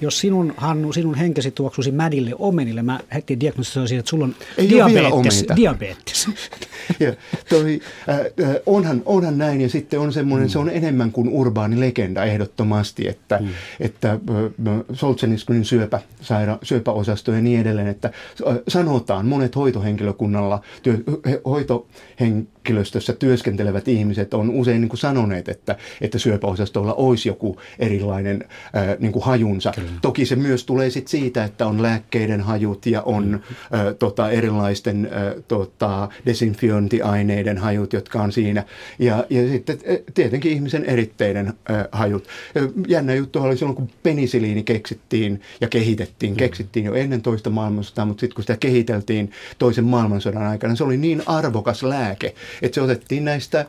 jos 0.02 0.20
sinun, 0.20 0.54
Hannu, 0.58 0.94
sinun 0.94 1.16
henkesi 1.16 1.52
tuoksuisi 1.52 1.92
mädille 1.92 2.32
omenille, 2.40 2.84
mä 2.84 3.00
heti 3.14 3.40
diagnosoisin, 3.40 4.00
että 4.00 4.10
sulla 4.10 4.26
on 4.26 4.36
Ei 4.58 4.70
diabetes. 4.70 5.46
diabetes. 5.56 6.30
ja, 7.00 7.14
toi, 7.50 7.82
äh, 8.10 8.20
onhan, 8.66 9.02
onhan 9.06 9.38
näin 9.38 9.62
ja 9.62 9.70
sitten 9.70 10.00
on 10.00 10.14
semmoinen, 10.14 10.48
mm. 10.48 10.52
se 10.52 10.60
on 10.60 10.70
enemmän 10.70 11.12
kuin 11.12 11.30
urbaani 11.30 11.80
legenda 11.80 12.24
ehdottomasti, 12.24 13.08
että, 13.08 13.38
mm. 13.42 13.48
että 13.80 14.12
äh, 14.12 14.20
Solzhenitskynin 14.94 15.66
syöpä, 15.66 16.02
saira, 16.22 16.58
syöpäosasto 16.64 17.32
ja 17.32 17.42
niin 17.42 17.60
edelleen, 17.60 17.88
että 17.88 18.12
äh, 18.48 18.58
sanotaan 18.68 19.26
monet 19.26 19.56
hoitohenkilökunnalla, 19.56 20.62
työ, 20.84 20.98
hoitohenkilöstössä 21.46 23.14
työskentelevät 23.14 23.55
ihmiset 23.88 24.34
on 24.34 24.50
usein 24.50 24.82
niin 24.82 24.90
kuin 24.90 25.00
sanoneet, 25.00 25.50
että, 25.50 25.76
että 26.02 26.20
syöpäosastolla 26.20 26.94
olisi 26.94 27.30
joku 27.30 27.60
erilainen 27.80 28.44
äh, 28.76 28.96
niin 29.00 29.12
kuin 29.12 29.26
hajunsa. 29.26 29.72
Kyllä. 29.76 29.90
Toki 30.02 30.26
se 30.26 30.36
myös 30.36 30.66
tulee 30.66 30.90
sit 30.90 31.08
siitä, 31.08 31.44
että 31.44 31.68
on 31.68 31.82
lääkkeiden 31.82 32.42
hajut 32.42 32.86
ja 32.86 33.02
on 33.02 33.28
mm. 33.28 33.34
äh, 33.34 33.96
tota, 34.00 34.30
erilaisten 34.30 35.06
äh, 35.06 35.44
tota, 35.48 36.10
desinfiointiaineiden 36.26 37.58
hajut, 37.58 37.94
jotka 37.94 38.22
on 38.22 38.32
siinä. 38.32 38.64
Ja, 39.00 39.26
ja 39.30 39.48
sitten 39.48 39.78
tietenkin 40.14 40.52
ihmisen 40.52 40.86
eritteiden 40.86 41.48
äh, 41.48 41.88
hajut. 41.92 42.28
Jännä 42.88 43.14
juttu 43.14 43.40
oli 43.40 43.58
silloin, 43.58 43.76
kun 43.76 43.90
penisiliini 44.04 44.64
keksittiin 44.64 45.42
ja 45.62 45.68
kehitettiin. 45.68 46.34
Mm. 46.34 46.38
Keksittiin 46.38 46.86
jo 46.86 46.94
ennen 46.94 47.22
toista 47.22 47.50
maailmansotaa, 47.50 48.06
mutta 48.06 48.22
sitten 48.22 48.36
kun 48.36 48.44
sitä 48.44 48.58
kehiteltiin 48.58 49.32
toisen 49.58 49.86
maailmansodan 49.86 50.44
aikana, 50.44 50.76
se 50.76 50.84
oli 50.84 50.98
niin 50.98 51.24
arvokas 51.26 51.84
lääke, 51.84 52.34
että 52.62 52.76
se 52.76 52.82
otettiin 52.82 53.26
näistä 53.26 53.45
äh, 53.54 53.66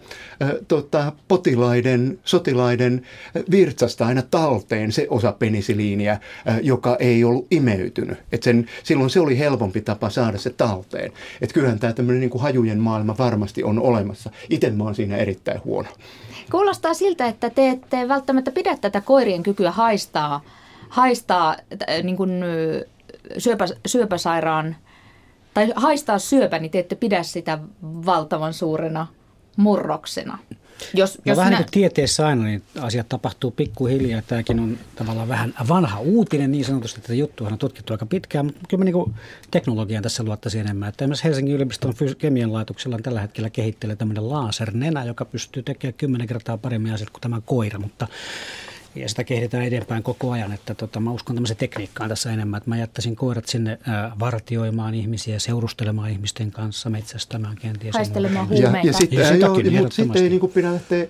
tota, 0.69 1.13
potilaiden, 1.29 2.19
sotilaiden 2.25 3.03
virtsasta 3.51 4.07
aina 4.07 4.23
talteen 4.23 4.93
se 4.93 5.07
osa 5.11 5.33
penisiliiniä, 5.33 6.21
joka 6.63 6.97
ei 7.01 7.25
ollut 7.25 7.47
imeytynyt. 7.51 8.19
Et 8.33 8.43
sen, 8.43 8.67
silloin 8.83 9.11
se 9.11 9.21
oli 9.21 9.39
helpompi 9.39 9.81
tapa 9.81 10.11
saada 10.11 10.39
se 10.39 10.51
talteen. 10.51 11.13
Et 11.41 11.53
kyllähän 11.53 11.79
tämä 11.79 11.93
tämmöinen 11.93 12.21
niin 12.21 12.41
hajujen 12.41 12.79
maailma 12.79 13.15
varmasti 13.19 13.65
on 13.65 13.81
olemassa. 13.81 14.31
Itse 14.51 14.71
mä 14.71 14.85
oon 14.85 14.95
siinä 14.95 15.17
erittäin 15.17 15.61
huono. 15.65 15.89
Kuulostaa 16.51 16.95
siltä, 16.95 17.27
että 17.27 17.51
te 17.51 17.69
ette 17.69 18.09
välttämättä 18.09 18.51
pidä 18.51 18.77
tätä 18.81 19.01
koirien 19.01 19.43
kykyä 19.43 19.71
haistaa, 19.71 20.41
haistaa 20.89 21.57
niin 22.03 22.17
kuin 22.17 22.45
syöpä, 23.39 23.67
syöpäsairaan 23.87 24.77
tai 25.55 25.73
haistaa 25.77 26.19
syöpä, 26.19 26.59
niin 26.59 26.71
te 26.71 26.79
ette 26.79 26.95
pidä 26.95 27.23
sitä 27.23 27.59
valtavan 27.83 28.55
suurena 28.55 29.07
murroksena. 29.57 30.39
Jos, 30.95 31.19
no 31.19 31.23
jos 31.27 31.37
vähän 31.37 31.53
nä- 31.53 31.59
niin 31.59 31.65
kuin 31.65 31.73
tieteessä 31.73 32.27
aina, 32.27 32.45
niin 32.45 32.63
asiat 32.81 33.09
tapahtuu 33.09 33.51
pikkuhiljaa. 33.51 34.23
Tämäkin 34.23 34.61
on 34.61 34.79
tavallaan 34.95 35.29
vähän 35.29 35.55
vanha 35.69 36.01
uutinen 36.01 36.51
niin 36.53 36.65
sanotusti, 36.65 37.01
että 37.01 37.15
juttu 37.15 37.45
on 37.45 37.59
tutkittu 37.59 37.93
aika 37.93 38.07
pitkään, 38.07 38.47
mutta 38.47 38.61
kyllä 38.69 38.85
mä 38.85 38.91
niin 38.91 39.15
teknologian 39.51 40.03
tässä 40.03 40.23
luottaisin 40.23 40.61
enemmän. 40.61 40.89
Että 40.89 41.05
esimerkiksi 41.05 41.25
Helsingin 41.25 41.55
yliopiston 41.55 41.95
kemian 42.19 42.53
laitoksella 42.53 42.97
on 42.97 43.03
tällä 43.03 43.21
hetkellä 43.21 43.51
kehittelee 43.51 43.97
tämmöinen 43.97 44.29
laasernenä, 44.29 45.05
joka 45.05 45.25
pystyy 45.25 45.63
tekemään 45.63 45.95
kymmenen 45.95 46.27
kertaa 46.27 46.59
paremmin 46.59 46.93
asiat 46.93 47.11
kuin 47.11 47.21
tämä 47.21 47.41
koira, 47.47 47.79
mutta 47.79 48.09
ja 48.97 49.09
sitä 49.09 49.25
kehitetään 49.25 49.65
eteenpäin 49.65 50.03
koko 50.03 50.31
ajan. 50.31 50.53
Että 50.53 50.75
tota, 50.75 51.01
mä 51.01 51.11
uskon 51.11 51.37
tämmöiseen 51.37 51.59
tekniikkaan 51.59 52.09
tässä 52.09 52.33
enemmän, 52.33 52.59
että 52.59 52.71
mä 52.71 52.77
jättäisin 52.77 53.17
koirat 53.17 53.47
sinne 53.47 53.79
ää, 53.87 54.13
vartioimaan 54.19 54.95
ihmisiä, 54.95 55.39
seurustelemaan 55.39 56.11
ihmisten 56.11 56.51
kanssa, 56.51 56.91
metsästämään 56.91 57.57
kenties. 57.57 57.95
Haistelemaan 57.95 58.49
huumeita. 58.49 58.79
Ja, 58.79 58.83
ja 58.85 58.93
sitten, 58.93 59.19
ja 59.19 59.29
sitäkin, 59.33 59.73
joo, 59.73 59.83
mutta 59.83 59.97
sitten 59.97 60.23
ei 60.23 60.29
niin 60.29 60.41
kuin 60.41 60.53
pidä 60.53 60.73
lähteä 60.73 61.07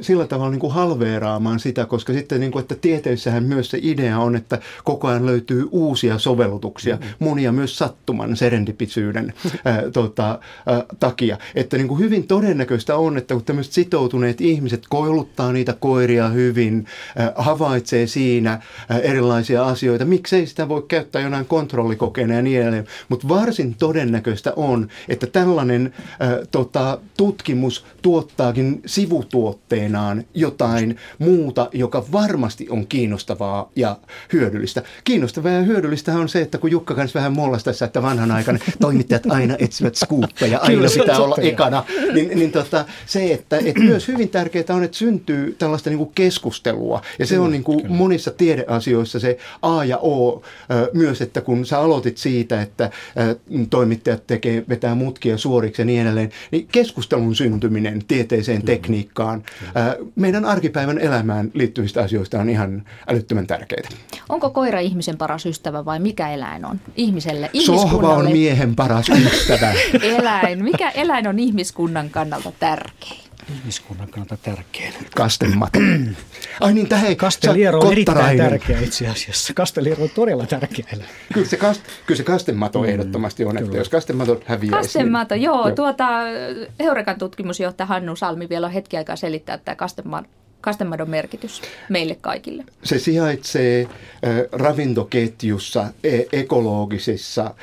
sillä 0.00 0.26
tavalla 0.26 0.50
niin 0.50 0.60
kuin 0.60 0.72
halveeraamaan 0.72 1.60
sitä, 1.60 1.86
koska 1.86 2.12
sitten 2.12 2.40
niin 2.40 2.52
kuin, 2.52 2.62
että 2.62 2.74
tieteissähän 2.74 3.44
myös 3.44 3.70
se 3.70 3.78
idea 3.82 4.18
on, 4.18 4.36
että 4.36 4.58
koko 4.84 5.08
ajan 5.08 5.26
löytyy 5.26 5.68
uusia 5.70 6.18
sovellutuksia, 6.18 6.96
mm-hmm. 6.96 7.14
monia 7.18 7.52
myös 7.52 7.78
sattuman, 7.78 8.36
serendipisyyden 8.36 9.34
ää, 9.64 9.82
tota, 9.92 10.38
ää, 10.66 10.84
takia. 11.00 11.38
Että 11.54 11.76
niin 11.76 11.88
kuin 11.88 12.00
hyvin 12.00 12.26
todennäköistä 12.26 12.96
on, 12.96 13.18
että 13.18 13.34
kun 13.34 13.44
tämmöiset 13.44 13.72
sitoutuneet 13.72 14.40
ihmiset 14.40 14.82
kouluttaa 14.88 15.52
niitä 15.52 15.72
koiria 15.80 16.28
hyvin, 16.28 16.86
ää, 17.16 17.23
havaitsee 17.36 18.06
siinä 18.06 18.60
erilaisia 19.02 19.66
asioita. 19.66 20.04
Miksei 20.04 20.46
sitä 20.46 20.68
voi 20.68 20.84
käyttää 20.88 21.22
jonain 21.22 21.46
kontrollikokeena 21.46 22.34
ja 22.34 22.42
niin 22.42 22.60
edelleen. 22.60 22.86
Mutta 23.08 23.28
varsin 23.28 23.74
todennäköistä 23.74 24.52
on, 24.56 24.88
että 25.08 25.26
tällainen 25.26 25.94
äh, 25.96 26.28
tota, 26.50 26.98
tutkimus 27.16 27.84
tuottaakin 28.02 28.82
sivutuotteenaan 28.86 30.24
jotain 30.34 30.96
muuta, 31.18 31.68
joka 31.72 32.04
varmasti 32.12 32.66
on 32.70 32.86
kiinnostavaa 32.86 33.70
ja 33.76 33.96
hyödyllistä. 34.32 34.82
Kiinnostavaa 35.04 35.52
ja 35.52 35.62
hyödyllistä 35.62 36.12
on 36.12 36.28
se, 36.28 36.40
että 36.40 36.58
kun 36.58 36.70
Jukka 36.70 36.94
kanssa 36.94 37.18
vähän 37.18 37.32
mollasi 37.32 37.64
tässä, 37.64 37.84
että 37.84 38.02
vanhan 38.02 38.30
aikana 38.30 38.58
toimittajat 38.80 39.26
aina 39.30 39.56
etsivät 39.58 39.94
skuuppeja, 39.94 40.58
aina 40.58 40.88
pitää 41.00 41.18
olla 41.18 41.36
ekana, 41.40 41.84
niin, 42.14 42.38
niin 42.38 42.52
tota, 42.52 42.84
se, 43.06 43.32
että, 43.32 43.58
että 43.64 43.80
myös 43.80 44.08
hyvin 44.08 44.28
tärkeää 44.28 44.64
on, 44.70 44.84
että 44.84 44.96
syntyy 44.96 45.56
tällaista 45.58 45.90
niin 45.90 45.98
kuin 45.98 46.10
keskustelua 46.14 47.02
ja 47.18 47.26
se 47.26 47.38
on 47.38 47.50
niin 47.50 47.64
kuin 47.64 47.92
monissa 47.92 48.30
tiedeasioissa 48.30 49.20
se 49.20 49.38
A 49.62 49.84
ja 49.84 49.98
O 49.98 50.42
myös, 50.92 51.22
että 51.22 51.40
kun 51.40 51.66
sä 51.66 51.78
aloitit 51.78 52.18
siitä, 52.18 52.62
että 52.62 52.90
toimittajat 53.70 54.26
tekee, 54.26 54.64
vetää 54.68 54.94
mutkia 54.94 55.38
suoriksi 55.38 55.82
ja 55.82 55.86
niin 55.86 56.02
edelleen, 56.02 56.30
niin 56.50 56.68
keskustelun 56.72 57.34
syntyminen 57.34 58.04
tieteeseen 58.08 58.60
Kyllä. 58.60 58.74
tekniikkaan, 58.74 59.42
Kyllä. 59.42 59.96
meidän 60.16 60.44
arkipäivän 60.44 60.98
elämään 60.98 61.50
liittyvistä 61.54 62.02
asioista 62.02 62.40
on 62.40 62.50
ihan 62.50 62.82
älyttömän 63.08 63.46
tärkeitä. 63.46 63.88
Onko 64.28 64.50
koira 64.50 64.80
ihmisen 64.80 65.18
paras 65.18 65.46
ystävä 65.46 65.84
vai 65.84 65.98
mikä 65.98 66.30
eläin 66.30 66.64
on 66.64 66.80
ihmiselle? 66.96 67.50
Sohva 67.66 68.14
on 68.14 68.32
miehen 68.32 68.76
paras 68.76 69.06
ystävä. 69.08 69.72
eläin. 70.18 70.64
Mikä 70.64 70.90
eläin 70.90 71.28
on 71.28 71.38
ihmiskunnan 71.38 72.10
kannalta 72.10 72.52
tärkein? 72.60 73.23
Ihmiskunnan 73.58 74.08
kannalta 74.08 74.36
tärkein. 74.36 74.94
Kastemato. 75.16 75.78
Ai 76.60 76.72
niin, 76.72 76.88
tähän 76.88 77.16
Kasteliero 77.16 77.80
on 77.80 77.92
erittäin 77.92 78.38
tärkeä 78.38 78.80
itse 78.80 79.08
asiassa. 79.08 79.54
Kasteliero 79.54 80.02
on 80.02 80.10
todella 80.14 80.46
tärkeä. 80.46 80.86
Kyllä 81.32 81.46
se, 81.46 81.56
kast, 81.56 81.82
kyllä 82.06 82.16
se 82.16 82.24
kastemato 82.24 82.78
mm, 82.78 82.88
ehdottomasti 82.88 83.44
on, 83.44 83.58
että 83.58 83.76
jos 83.76 83.88
kastemato 83.88 84.40
häviäisi. 84.46 84.76
Kastemato, 84.76 85.34
niin, 85.34 85.42
joo. 85.42 85.66
joo. 85.66 85.74
Tuota, 85.74 86.08
Heurekan 86.80 87.18
tutkimusjohtaja 87.18 87.86
Hannu 87.86 88.16
Salmi 88.16 88.48
vielä 88.48 88.66
on 88.66 88.72
hetki 88.72 88.96
aikaa 88.96 89.16
selittää 89.16 89.58
tämä 89.58 89.76
kastemato 89.76 90.28
kastemadon 90.64 91.10
merkitys 91.10 91.62
meille 91.88 92.14
kaikille? 92.20 92.64
Se 92.82 92.98
sijaitsee 92.98 93.88
ravintoketjussa, 94.52 95.86
e- 96.04 96.22
ekologisissa 96.32 97.54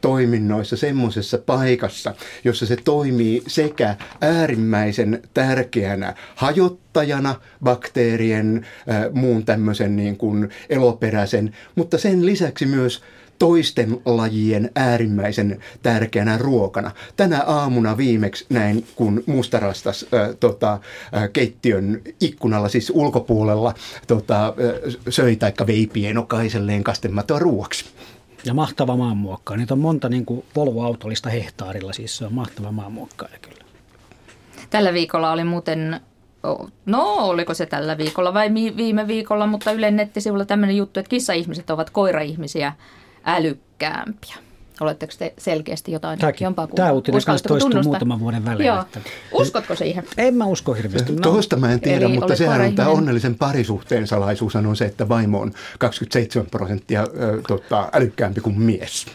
toiminnoissa, 0.00 0.76
semmoisessa 0.76 1.38
paikassa, 1.38 2.14
jossa 2.44 2.66
se 2.66 2.76
toimii 2.84 3.42
sekä 3.46 3.96
äärimmäisen 4.20 5.22
tärkeänä 5.34 6.14
hajottajana 6.34 7.34
bakteerien, 7.62 8.66
muun 9.12 9.44
tämmöisen 9.44 9.96
niin 9.96 10.16
kuin 10.16 10.48
eloperäisen, 10.68 11.56
mutta 11.74 11.98
sen 11.98 12.26
lisäksi 12.26 12.66
myös 12.66 13.02
toisten 13.40 14.00
lajien 14.04 14.70
äärimmäisen 14.76 15.60
tärkeänä 15.82 16.38
ruokana. 16.38 16.90
Tänä 17.16 17.42
aamuna 17.42 17.96
viimeksi 17.96 18.46
näin, 18.48 18.86
kun 18.96 19.22
mustarastas 19.26 20.06
äh, 20.14 20.28
tota, 20.40 20.72
äh, 20.72 21.28
keittiön 21.32 22.02
ikkunalla, 22.20 22.68
siis 22.68 22.92
ulkopuolella, 22.94 23.74
tota, 24.06 24.46
äh, 24.46 24.94
söi 25.08 25.36
taikka 25.36 25.66
vei 25.66 25.86
pienokaiselleen 25.92 26.84
kastematoa 26.84 27.38
ruoaksi. 27.38 27.84
Ja 28.44 28.54
mahtava 28.54 28.96
maanmuokkaa. 28.96 29.56
Niitä 29.56 29.74
on 29.74 29.80
monta 29.80 30.08
niin 30.08 30.26
kuin 30.26 30.44
Volvo-autollista 30.56 31.30
hehtaarilla, 31.30 31.92
siis 31.92 32.16
se 32.16 32.24
on 32.24 32.34
mahtava 32.34 32.72
maanmuokkaaja 32.72 33.38
kyllä. 33.42 33.64
Tällä 34.70 34.92
viikolla 34.92 35.32
oli 35.32 35.44
muuten 35.44 36.00
No, 36.86 37.14
oliko 37.16 37.54
se 37.54 37.66
tällä 37.66 37.98
viikolla 37.98 38.34
vai 38.34 38.54
viime 38.54 39.06
viikolla, 39.06 39.46
mutta 39.46 39.72
Ylen 39.72 39.96
nettisivulla 39.96 40.44
tämmöinen 40.44 40.76
juttu, 40.76 41.00
että 41.00 41.10
kissa-ihmiset 41.10 41.70
ovat 41.70 41.90
koira-ihmisiä 41.90 42.72
älykkäämpiä. 43.24 44.36
Oletteko 44.80 45.12
te 45.18 45.34
selkeästi 45.38 45.92
jotain 45.92 46.18
Tämäkin, 46.18 46.44
jompaa 46.44 46.66
Tämä 46.66 46.92
uutinen 46.92 47.22
kanssa 47.26 47.48
toistuu 47.48 47.70
tunnustaa? 47.70 47.92
muutaman 47.92 48.20
vuoden 48.20 48.44
välein. 48.44 48.66
Joo. 48.66 48.80
Että... 48.80 49.00
Uskotko 49.32 49.74
siihen? 49.74 50.04
En 50.18 50.34
mä 50.34 50.44
usko 50.44 50.74
hirveästi. 50.74 51.12
No. 51.12 51.20
Tuosta 51.20 51.56
mä 51.56 51.72
en 51.72 51.80
tiedä, 51.80 52.06
Eli 52.06 52.14
mutta 52.18 52.36
sehän 52.36 52.60
on 52.60 52.74
tämä 52.74 52.88
onnellisen 52.88 53.34
parisuhteen 53.34 54.06
salaisuus 54.06 54.56
on 54.56 54.76
se, 54.76 54.84
että 54.84 55.08
vaimo 55.08 55.40
on 55.40 55.52
27 55.78 56.50
prosenttia 56.50 57.00
äh, 57.00 57.06
tota, 57.48 57.88
älykkäämpi 57.92 58.40
kuin 58.40 58.60
mies. 58.60 59.06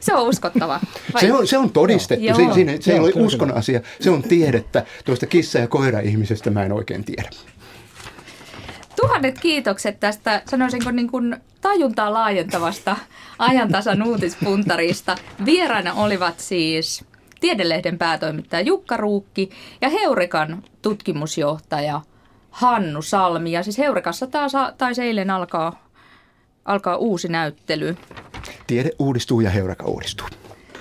Se 0.00 0.14
on 0.14 0.28
uskottava. 0.28 0.80
Vai? 1.14 1.20
Se, 1.20 1.32
on, 1.32 1.46
se 1.46 1.58
on 1.58 1.70
todistettu. 1.70 2.24
Joo. 2.24 2.36
Se, 2.36 2.54
siinä, 2.54 2.72
se 2.80 2.94
Joo, 2.94 3.06
ei 3.06 3.12
ole 3.14 3.24
uskon 3.24 3.54
asia. 3.54 3.80
Se 4.00 4.10
on 4.10 4.22
tiedettä. 4.22 4.84
Tuosta 5.04 5.26
kissa- 5.26 5.58
ja 5.58 5.68
koira-ihmisestä 5.68 6.50
mä 6.50 6.64
en 6.64 6.72
oikein 6.72 7.04
tiedä. 7.04 7.30
Tuhannet 9.00 9.38
kiitokset 9.38 10.00
tästä, 10.00 10.42
sanoisinko 10.50 10.90
niin 10.90 11.10
kuin 11.10 11.36
tajuntaa 11.60 12.12
laajentavasta 12.12 12.96
ajantasan 13.38 14.02
uutispuntarista. 14.02 15.16
Vieraina 15.44 15.94
olivat 15.94 16.40
siis 16.40 17.04
Tiedelehden 17.40 17.98
päätoimittaja 17.98 18.60
Jukka 18.60 18.96
Ruukki 18.96 19.50
ja 19.80 19.88
Heurekan 19.88 20.62
tutkimusjohtaja 20.82 22.00
Hannu 22.50 23.02
Salmi. 23.02 23.52
Ja 23.52 23.62
siis 23.62 23.78
Heurekassa 23.78 24.26
taas 24.26 24.52
taisi 24.78 25.02
eilen 25.02 25.30
alkaa, 25.30 25.88
alkaa 26.64 26.96
uusi 26.96 27.28
näyttely. 27.28 27.96
Tiede 28.66 28.90
uudistuu 28.98 29.40
ja 29.40 29.50
Heureka 29.50 29.86
uudistuu. 29.86 30.26